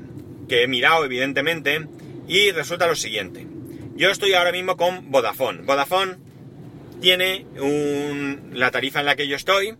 he 0.49 0.67
mirado 0.67 1.05
evidentemente 1.05 1.87
y 2.27 2.51
resulta 2.51 2.87
lo 2.87 2.95
siguiente. 2.95 3.47
Yo 3.95 4.09
estoy 4.09 4.33
ahora 4.33 4.51
mismo 4.51 4.75
con 4.77 5.11
Vodafone. 5.11 5.61
Vodafone 5.61 6.17
tiene 6.99 7.45
un, 7.59 8.51
la 8.53 8.71
tarifa 8.71 8.99
en 8.99 9.05
la 9.05 9.15
que 9.15 9.27
yo 9.27 9.35
estoy, 9.35 9.75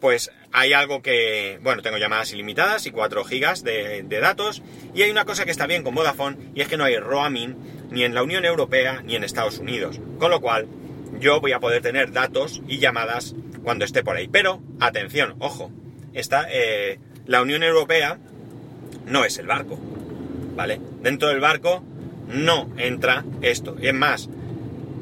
pues 0.00 0.30
hay 0.52 0.72
algo 0.72 1.02
que, 1.02 1.58
bueno, 1.62 1.82
tengo 1.82 1.98
llamadas 1.98 2.32
ilimitadas 2.32 2.86
y 2.86 2.90
4 2.90 3.24
gigas 3.24 3.64
de, 3.64 4.04
datos 4.20 4.62
y 4.94 5.02
hay 5.02 5.10
una 5.10 5.24
cosa 5.24 5.44
que 5.44 5.50
está 5.50 5.66
bien 5.66 5.82
con 5.82 5.94
Vodafone 5.94 6.36
y 6.54 6.60
es 6.60 6.68
que 6.68 6.76
no 6.76 6.84
hay 6.84 6.96
roaming 6.98 7.56
ni 7.90 8.04
en 8.04 8.14
la 8.14 8.22
Unión 8.22 8.44
Europea 8.44 9.02
ni 9.04 9.16
en 9.16 9.24
Estados 9.24 9.58
Unidos. 9.58 10.00
Con 10.18 10.30
lo 10.30 10.40
cual 10.40 10.66
yo 11.20 11.40
voy 11.40 11.52
a 11.52 11.60
poder 11.60 11.82
tener 11.82 12.12
datos 12.12 12.62
y 12.66 12.78
llamadas 12.78 13.34
cuando 13.62 13.84
esté 13.84 14.02
por 14.02 14.16
ahí. 14.16 14.28
Pero, 14.28 14.62
atención, 14.80 15.34
ojo, 15.40 15.70
está, 16.14 16.46
eh, 16.50 16.98
la 17.26 17.42
Unión 17.42 17.62
Europea 17.62 18.18
no 19.06 19.24
es 19.24 19.38
el 19.38 19.46
barco, 19.46 19.78
¿vale? 20.54 20.80
Dentro 21.02 21.28
del 21.28 21.40
barco 21.40 21.82
no 22.28 22.70
entra 22.76 23.24
esto. 23.42 23.76
Es 23.80 23.94
más, 23.94 24.28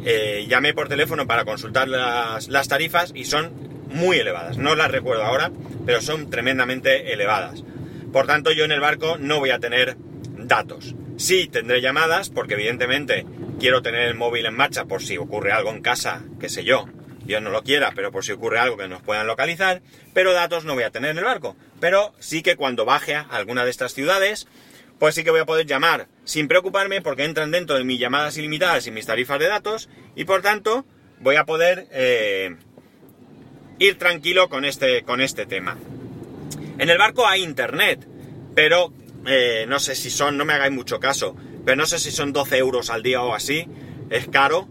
eh, 0.04 0.46
llamé 0.48 0.72
por 0.72 0.88
teléfono 0.88 1.26
para 1.26 1.44
consultar 1.44 1.88
las 1.88 2.68
tarifas 2.68 3.12
y 3.14 3.24
son 3.24 3.65
muy 3.88 4.18
elevadas. 4.18 4.58
No 4.58 4.74
las 4.74 4.90
recuerdo 4.90 5.24
ahora, 5.24 5.50
pero 5.84 6.00
son 6.00 6.30
tremendamente 6.30 7.12
elevadas. 7.12 7.62
Por 8.12 8.26
tanto, 8.26 8.52
yo 8.52 8.64
en 8.64 8.72
el 8.72 8.80
barco 8.80 9.16
no 9.18 9.38
voy 9.38 9.50
a 9.50 9.58
tener 9.58 9.96
datos. 10.38 10.94
Sí 11.16 11.48
tendré 11.48 11.80
llamadas, 11.80 12.30
porque 12.30 12.54
evidentemente 12.54 13.26
quiero 13.58 13.82
tener 13.82 14.02
el 14.02 14.14
móvil 14.14 14.46
en 14.46 14.54
marcha 14.54 14.84
por 14.84 15.02
si 15.02 15.16
ocurre 15.16 15.52
algo 15.52 15.70
en 15.70 15.82
casa, 15.82 16.24
qué 16.38 16.48
sé 16.48 16.62
yo, 16.62 16.86
Dios 17.26 17.42
no 17.42 17.50
lo 17.50 17.62
quiera, 17.62 17.92
pero 17.94 18.12
por 18.12 18.24
si 18.24 18.32
ocurre 18.32 18.58
algo 18.58 18.76
que 18.76 18.88
nos 18.88 19.02
puedan 19.02 19.26
localizar, 19.26 19.82
pero 20.14 20.32
datos 20.32 20.64
no 20.64 20.74
voy 20.74 20.84
a 20.84 20.90
tener 20.90 21.10
en 21.10 21.18
el 21.18 21.24
barco. 21.24 21.56
Pero 21.80 22.14
sí 22.20 22.42
que 22.42 22.56
cuando 22.56 22.84
baje 22.84 23.14
a 23.14 23.22
alguna 23.22 23.64
de 23.64 23.70
estas 23.70 23.94
ciudades, 23.94 24.46
pues 24.98 25.14
sí 25.14 25.24
que 25.24 25.30
voy 25.30 25.40
a 25.40 25.46
poder 25.46 25.66
llamar 25.66 26.08
sin 26.24 26.48
preocuparme 26.48 27.02
porque 27.02 27.24
entran 27.24 27.50
dentro 27.50 27.76
de 27.76 27.84
mis 27.84 27.98
llamadas 27.98 28.36
ilimitadas 28.36 28.86
y 28.86 28.90
mis 28.90 29.06
tarifas 29.06 29.38
de 29.38 29.48
datos 29.48 29.88
y 30.14 30.24
por 30.24 30.42
tanto 30.42 30.86
voy 31.20 31.36
a 31.36 31.44
poder 31.44 31.88
eh, 31.90 32.56
ir 33.78 33.98
tranquilo 33.98 34.48
con 34.48 34.64
este, 34.64 35.02
con 35.02 35.20
este 35.20 35.46
tema. 35.46 35.76
En 36.78 36.90
el 36.90 36.98
barco 36.98 37.26
hay 37.26 37.42
internet, 37.42 38.06
pero 38.54 38.92
eh, 39.26 39.64
no 39.68 39.78
sé 39.78 39.94
si 39.94 40.10
son, 40.10 40.36
no 40.36 40.44
me 40.44 40.52
hagáis 40.52 40.72
mucho 40.72 41.00
caso, 41.00 41.36
pero 41.64 41.76
no 41.76 41.86
sé 41.86 41.98
si 41.98 42.10
son 42.10 42.32
12 42.32 42.58
euros 42.58 42.90
al 42.90 43.02
día 43.02 43.22
o 43.22 43.34
así, 43.34 43.66
es 44.10 44.28
caro. 44.28 44.68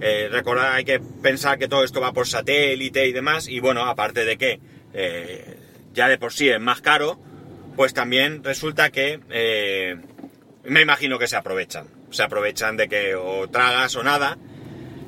Eh, 0.00 0.28
recordad, 0.30 0.74
hay 0.74 0.84
que 0.84 1.00
pensar 1.00 1.58
que 1.58 1.68
todo 1.68 1.84
esto 1.84 2.00
va 2.00 2.12
por 2.12 2.26
satélite 2.26 3.06
y 3.06 3.12
demás, 3.12 3.48
y 3.48 3.60
bueno, 3.60 3.84
aparte 3.84 4.24
de 4.24 4.36
que 4.36 4.60
eh, 4.92 5.56
ya 5.94 6.08
de 6.08 6.18
por 6.18 6.32
sí 6.32 6.48
es 6.48 6.60
más 6.60 6.80
caro, 6.80 7.18
pues 7.76 7.94
también 7.94 8.44
resulta 8.44 8.90
que 8.90 9.20
eh, 9.30 9.96
me 10.64 10.82
imagino 10.82 11.18
que 11.18 11.26
se 11.26 11.36
aprovechan. 11.36 11.86
Se 12.10 12.22
aprovechan 12.22 12.76
de 12.76 12.88
que 12.88 13.14
o 13.14 13.48
tragas 13.48 13.96
o 13.96 14.02
nada, 14.02 14.38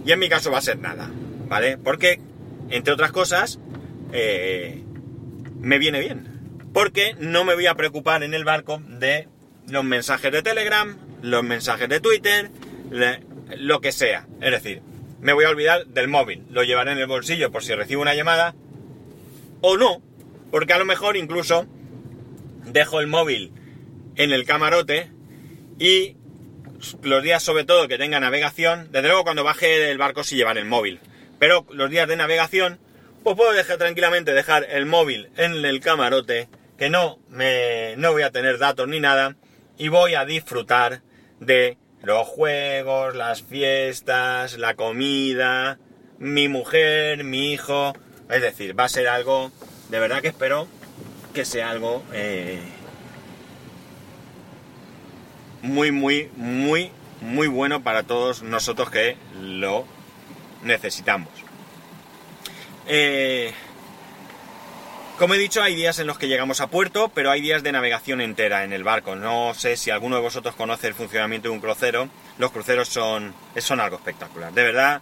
y 0.04 0.12
en 0.12 0.18
mi 0.18 0.28
caso 0.28 0.50
va 0.50 0.58
a 0.58 0.62
ser 0.62 0.78
nada, 0.78 1.10
¿vale? 1.48 1.78
Porque, 1.78 2.20
entre 2.70 2.92
otras 2.92 3.12
cosas, 3.12 3.58
me 4.10 5.78
viene 5.78 6.00
bien. 6.00 6.28
Porque 6.72 7.14
no 7.18 7.44
me 7.44 7.54
voy 7.54 7.66
a 7.66 7.74
preocupar 7.74 8.22
en 8.22 8.34
el 8.34 8.44
barco 8.44 8.82
de 8.86 9.28
los 9.68 9.84
mensajes 9.84 10.30
de 10.30 10.42
Telegram, 10.42 10.96
los 11.22 11.42
mensajes 11.42 11.88
de 11.88 12.00
Twitter, 12.00 12.50
lo 13.56 13.80
que 13.80 13.92
sea. 13.92 14.26
Es 14.40 14.50
decir, 14.50 14.82
me 15.20 15.32
voy 15.32 15.44
a 15.44 15.50
olvidar 15.50 15.86
del 15.86 16.08
móvil, 16.08 16.44
lo 16.50 16.62
llevaré 16.62 16.92
en 16.92 16.98
el 16.98 17.06
bolsillo 17.06 17.50
por 17.50 17.64
si 17.64 17.74
recibo 17.74 18.02
una 18.02 18.14
llamada 18.14 18.54
o 19.62 19.76
no, 19.76 20.02
porque 20.50 20.74
a 20.74 20.78
lo 20.78 20.84
mejor 20.84 21.16
incluso 21.16 21.66
dejo 22.66 23.00
el 23.00 23.06
móvil 23.06 23.52
en 24.16 24.32
el 24.32 24.44
camarote 24.44 25.10
y 25.78 26.16
los 27.02 27.22
días 27.22 27.42
sobre 27.42 27.64
todo 27.64 27.88
que 27.88 27.98
tenga 27.98 28.20
navegación, 28.20 28.88
desde 28.92 29.08
luego 29.08 29.24
cuando 29.24 29.44
baje 29.44 29.66
del 29.66 29.98
barco 29.98 30.22
sí 30.22 30.36
llevar 30.36 30.58
el 30.58 30.66
móvil, 30.66 31.00
pero 31.38 31.66
los 31.70 31.90
días 31.90 32.08
de 32.08 32.16
navegación 32.16 32.78
pues 33.22 33.36
puedo 33.36 33.52
dejar 33.52 33.78
tranquilamente 33.78 34.32
dejar 34.32 34.68
el 34.70 34.86
móvil 34.86 35.30
en 35.36 35.64
el 35.64 35.80
camarote, 35.80 36.48
que 36.78 36.90
no 36.90 37.18
me 37.28 37.96
no 37.96 38.12
voy 38.12 38.22
a 38.22 38.30
tener 38.30 38.58
datos 38.58 38.86
ni 38.86 39.00
nada 39.00 39.34
y 39.78 39.88
voy 39.88 40.14
a 40.14 40.24
disfrutar 40.24 41.02
de 41.40 41.76
los 42.02 42.26
juegos, 42.26 43.16
las 43.16 43.42
fiestas, 43.42 44.58
la 44.58 44.74
comida, 44.74 45.78
mi 46.18 46.48
mujer, 46.48 47.24
mi 47.24 47.52
hijo. 47.52 47.94
Es 48.30 48.42
decir, 48.42 48.78
va 48.78 48.84
a 48.84 48.88
ser 48.88 49.08
algo, 49.08 49.50
de 49.90 49.98
verdad 49.98 50.22
que 50.22 50.28
espero 50.28 50.68
que 51.34 51.44
sea 51.44 51.70
algo 51.70 52.04
eh, 52.12 52.60
muy, 55.62 55.90
muy, 55.90 56.30
muy, 56.36 56.92
muy 57.20 57.48
bueno 57.48 57.82
para 57.82 58.04
todos 58.04 58.42
nosotros 58.42 58.90
que 58.90 59.16
lo 59.42 59.84
necesitamos. 60.66 61.30
Eh, 62.86 63.52
como 65.18 65.32
he 65.32 65.38
dicho, 65.38 65.62
hay 65.62 65.74
días 65.74 65.98
en 65.98 66.06
los 66.06 66.18
que 66.18 66.28
llegamos 66.28 66.60
a 66.60 66.66
puerto, 66.66 67.08
pero 67.08 67.30
hay 67.30 67.40
días 67.40 67.62
de 67.62 67.72
navegación 67.72 68.20
entera 68.20 68.64
en 68.64 68.74
el 68.74 68.84
barco. 68.84 69.16
No 69.16 69.54
sé 69.54 69.78
si 69.78 69.90
alguno 69.90 70.16
de 70.16 70.22
vosotros 70.22 70.54
conoce 70.54 70.88
el 70.88 70.94
funcionamiento 70.94 71.48
de 71.48 71.54
un 71.54 71.60
crucero. 71.60 72.08
Los 72.36 72.52
cruceros 72.52 72.88
son, 72.88 73.34
son 73.56 73.80
algo 73.80 73.96
espectacular. 73.96 74.52
De 74.52 74.62
verdad, 74.62 75.00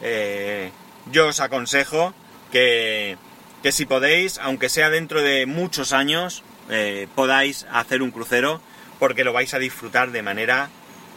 eh, 0.00 0.70
yo 1.10 1.28
os 1.28 1.40
aconsejo 1.40 2.14
que, 2.50 3.18
que, 3.62 3.72
si 3.72 3.84
podéis, 3.84 4.38
aunque 4.38 4.70
sea 4.70 4.88
dentro 4.88 5.20
de 5.20 5.44
muchos 5.44 5.92
años, 5.92 6.42
eh, 6.70 7.06
podáis 7.14 7.66
hacer 7.70 8.00
un 8.00 8.10
crucero, 8.10 8.62
porque 8.98 9.22
lo 9.22 9.34
vais 9.34 9.52
a 9.52 9.58
disfrutar 9.58 10.12
de 10.12 10.22
manera, 10.22 10.70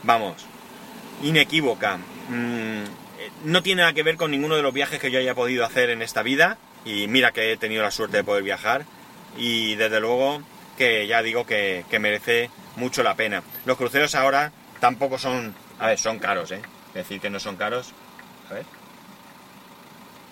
vamos, 0.04 0.46
inequívoca. 1.24 2.00
Mm, 2.28 3.05
no 3.46 3.62
tiene 3.62 3.82
nada 3.82 3.94
que 3.94 4.04
ver 4.04 4.18
con 4.18 4.32
ninguno 4.32 4.56
de 4.56 4.64
los 4.64 4.74
viajes 4.74 5.00
que 5.00 5.12
yo 5.12 5.20
haya 5.20 5.36
podido 5.36 5.64
hacer 5.64 5.92
en 5.92 6.02
esta 6.02 6.24
vida 6.24 6.58
y 6.84 7.08
mira 7.08 7.32
que 7.32 7.52
he 7.52 7.58
tenido 7.58 7.84
la 7.84 7.92
suerte 7.92 8.18
de 8.18 8.24
poder 8.24 8.44
viajar 8.44 8.86
y 9.38 9.76
desde 9.76 10.00
luego 10.00 10.42
que 10.78 11.06
ya 11.08 11.22
digo 11.22 11.46
que, 11.46 11.86
merece 12.00 12.50
mucho 12.76 13.04
la 13.04 13.16
pena. 13.16 13.44
Los 13.66 13.78
cruceros 13.78 14.16
ahora 14.16 14.52
tampoco 14.80 15.18
son, 15.20 15.54
a 15.80 15.88
ver, 15.88 16.00
son 16.00 16.20
caros, 16.20 16.52
¿eh? 16.52 16.62
Decir 16.94 17.22
que 17.22 17.30
no 17.30 17.40
son 17.40 17.56
caros, 17.56 17.94
a 18.50 18.56
ver. 18.56 18.66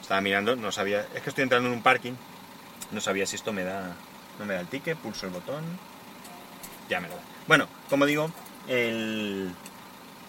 Estaba 0.02 0.20
mirando, 0.20 0.56
no 0.56 0.72
sabía, 0.72 1.06
es 1.14 1.22
que 1.22 1.30
estoy 1.30 1.44
entrando 1.44 1.70
en 1.70 1.76
un 1.76 1.84
parking, 1.84 2.14
no 2.92 3.00
sabía 3.00 3.26
si 3.26 3.36
esto 3.36 3.54
me 3.54 3.64
da, 3.64 3.96
no 4.40 4.46
me 4.46 4.56
da 4.56 4.62
el 4.62 4.68
ticket, 4.68 4.98
pulso 4.98 5.28
el 5.28 5.32
botón, 5.32 5.64
ya 6.90 7.00
me 7.00 7.08
lo 7.08 7.16
da. 7.16 7.22
Bueno, 7.48 7.68
como 7.90 8.06
digo, 8.06 8.32
el, 8.68 9.54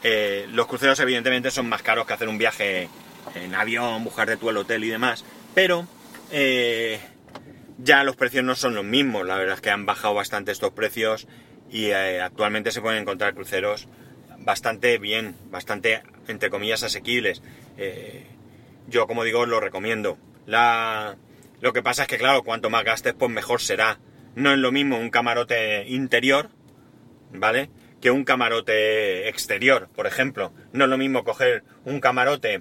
eh, 0.05 0.47
los 0.53 0.67
cruceros 0.67 1.01
evidentemente 1.01 1.51
son 1.51 1.69
más 1.69 1.83
caros 1.83 2.07
que 2.07 2.13
hacer 2.13 2.29
un 2.29 2.37
viaje 2.37 2.91
en 3.35 3.55
avión, 3.55 4.05
buscar 4.05 4.37
tú 4.37 4.51
el 4.51 4.59
hotel 4.59 4.85
y 4.85 4.91
demás, 4.91 5.25
pero 5.55 5.89
eh, 6.31 7.01
ya 7.79 8.05
los 8.05 8.15
precios 8.15 8.45
no 8.45 8.55
son 8.55 8.75
los 8.75 8.85
mismos. 8.85 9.27
La 9.27 9.37
verdad 9.37 9.55
es 9.55 9.61
que 9.63 9.71
han 9.71 9.87
bajado 9.87 10.13
bastante 10.13 10.53
estos 10.53 10.73
precios 10.73 11.27
y 11.71 11.87
eh, 11.87 12.21
actualmente 12.21 12.71
se 12.71 12.83
pueden 12.83 13.01
encontrar 13.01 13.35
cruceros 13.35 13.89
bastante 14.41 14.99
bien, 14.99 15.35
bastante, 15.51 16.03
entre 16.29 16.51
comillas, 16.51 16.83
asequibles. 16.83 17.43
Yo, 18.87 19.07
como 19.07 19.25
digo, 19.25 19.47
lo 19.47 19.59
recomiendo. 19.59 20.19
Lo 20.47 21.73
que 21.73 21.83
pasa 21.83 22.03
es 22.03 22.09
que, 22.09 22.19
claro, 22.19 22.43
cuanto 22.43 22.69
más 22.69 22.85
gastes, 22.85 23.15
pues 23.15 23.31
mejor 23.31 23.63
será. 23.63 23.99
No 24.35 24.53
es 24.53 24.59
lo 24.59 24.71
mismo 24.71 24.99
un 24.99 25.09
camarote 25.09 25.89
interior, 25.89 26.51
¿vale? 27.33 27.71
Que 28.05 28.11
un 28.11 28.25
camarote 28.25 29.31
exterior, 29.31 29.89
por 29.97 30.07
ejemplo. 30.07 30.53
No 30.75 30.85
es 30.85 30.91
lo 30.91 30.99
mismo 30.99 31.25
coger 31.25 31.65
un 31.87 32.01
camarote 32.01 32.61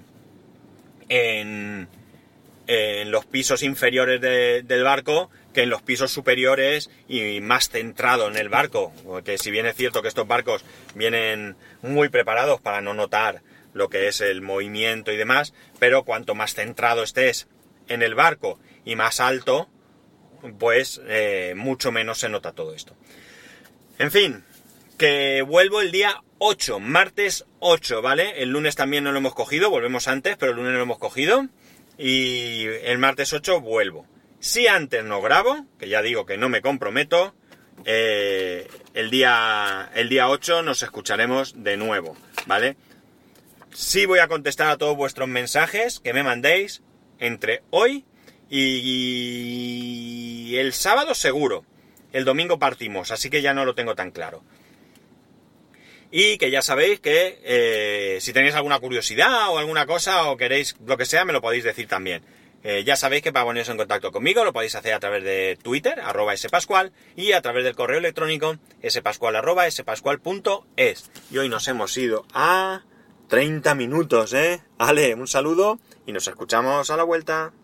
en, 1.10 1.86
los 3.10 3.26
pisos 3.26 3.62
inferiores 3.62 4.22
del 4.22 4.82
barco 4.84 5.30
que 5.52 5.64
en 5.64 5.68
los 5.68 5.82
pisos 5.82 6.10
superiores 6.10 6.88
y 7.08 7.42
más 7.42 7.68
centrado 7.68 8.26
en 8.28 8.38
el 8.38 8.48
barco. 8.48 8.94
Porque 9.04 9.36
si 9.36 9.50
bien 9.50 9.66
es 9.66 9.76
cierto 9.76 10.00
que 10.00 10.08
estos 10.08 10.26
barcos 10.26 10.64
vienen 10.94 11.56
muy 11.82 12.08
preparados 12.08 12.62
para 12.62 12.80
no 12.80 12.94
notar 12.94 13.42
lo 13.74 13.90
que 13.90 14.08
es 14.08 14.22
el 14.22 14.40
movimiento 14.40 15.12
y 15.12 15.18
demás, 15.18 15.52
pero 15.78 16.04
cuanto 16.04 16.34
más 16.34 16.54
centrado 16.54 17.02
estés 17.02 17.48
en 17.88 18.00
el 18.00 18.14
barco 18.14 18.58
y 18.86 18.96
más 18.96 19.20
alto, 19.20 19.68
pues 20.58 21.02
eh, 21.06 21.52
mucho 21.54 21.92
menos 21.92 22.16
se 22.16 22.30
nota 22.30 22.52
todo 22.52 22.74
esto. 22.74 22.96
En 23.98 24.10
fin, 24.10 24.42
que 24.96 25.42
vuelvo 25.42 25.80
el 25.80 25.90
día 25.90 26.22
8, 26.38 26.80
martes 26.80 27.44
8, 27.60 28.02
¿vale? 28.02 28.42
El 28.42 28.50
lunes 28.50 28.76
también 28.76 29.04
no 29.04 29.12
lo 29.12 29.18
hemos 29.18 29.34
cogido, 29.34 29.70
volvemos 29.70 30.08
antes, 30.08 30.36
pero 30.36 30.52
el 30.52 30.56
lunes 30.56 30.72
no 30.72 30.78
lo 30.78 30.84
hemos 30.84 30.98
cogido. 30.98 31.46
Y 31.96 32.64
el 32.82 32.98
martes 32.98 33.32
8 33.32 33.60
vuelvo. 33.60 34.06
Si 34.40 34.66
antes 34.66 35.04
no 35.04 35.22
grabo, 35.22 35.66
que 35.78 35.88
ya 35.88 36.02
digo 36.02 36.26
que 36.26 36.36
no 36.36 36.48
me 36.48 36.60
comprometo, 36.60 37.34
eh, 37.84 38.68
el, 38.94 39.10
día, 39.10 39.90
el 39.94 40.08
día 40.08 40.28
8 40.28 40.62
nos 40.62 40.82
escucharemos 40.82 41.62
de 41.62 41.76
nuevo, 41.76 42.16
¿vale? 42.46 42.76
Sí 43.72 44.06
voy 44.06 44.20
a 44.20 44.28
contestar 44.28 44.68
a 44.68 44.76
todos 44.76 44.96
vuestros 44.96 45.28
mensajes 45.28 46.00
que 46.00 46.12
me 46.12 46.22
mandéis 46.22 46.82
entre 47.18 47.62
hoy 47.70 48.04
y 48.50 50.54
el 50.56 50.72
sábado 50.72 51.14
seguro. 51.14 51.64
El 52.12 52.24
domingo 52.24 52.60
partimos, 52.60 53.10
así 53.10 53.30
que 53.30 53.42
ya 53.42 53.54
no 53.54 53.64
lo 53.64 53.74
tengo 53.74 53.96
tan 53.96 54.12
claro. 54.12 54.44
Y 56.16 56.38
que 56.38 56.52
ya 56.52 56.62
sabéis 56.62 57.00
que 57.00 57.40
eh, 57.42 58.18
si 58.20 58.32
tenéis 58.32 58.54
alguna 58.54 58.78
curiosidad 58.78 59.48
o 59.50 59.58
alguna 59.58 59.84
cosa 59.84 60.30
o 60.30 60.36
queréis 60.36 60.76
lo 60.86 60.96
que 60.96 61.06
sea, 61.06 61.24
me 61.24 61.32
lo 61.32 61.40
podéis 61.40 61.64
decir 61.64 61.88
también. 61.88 62.22
Eh, 62.62 62.84
ya 62.84 62.94
sabéis 62.94 63.24
que 63.24 63.32
para 63.32 63.46
poneros 63.46 63.68
en 63.68 63.76
contacto 63.76 64.12
conmigo 64.12 64.44
lo 64.44 64.52
podéis 64.52 64.76
hacer 64.76 64.94
a 64.94 65.00
través 65.00 65.24
de 65.24 65.58
Twitter, 65.60 65.98
arroba 65.98 66.36
spascual, 66.36 66.92
y 67.16 67.32
a 67.32 67.42
través 67.42 67.64
del 67.64 67.74
correo 67.74 67.98
electrónico 67.98 68.58
spascual, 68.88 69.34
arroba 69.34 69.68
spascual.es. 69.68 71.10
Y 71.32 71.38
hoy 71.38 71.48
nos 71.48 71.66
hemos 71.66 71.96
ido 71.96 72.24
a 72.32 72.82
30 73.26 73.74
minutos, 73.74 74.34
¿eh? 74.34 74.62
Ale, 74.78 75.16
un 75.16 75.26
saludo 75.26 75.80
y 76.06 76.12
nos 76.12 76.28
escuchamos 76.28 76.90
a 76.90 76.96
la 76.96 77.02
vuelta. 77.02 77.54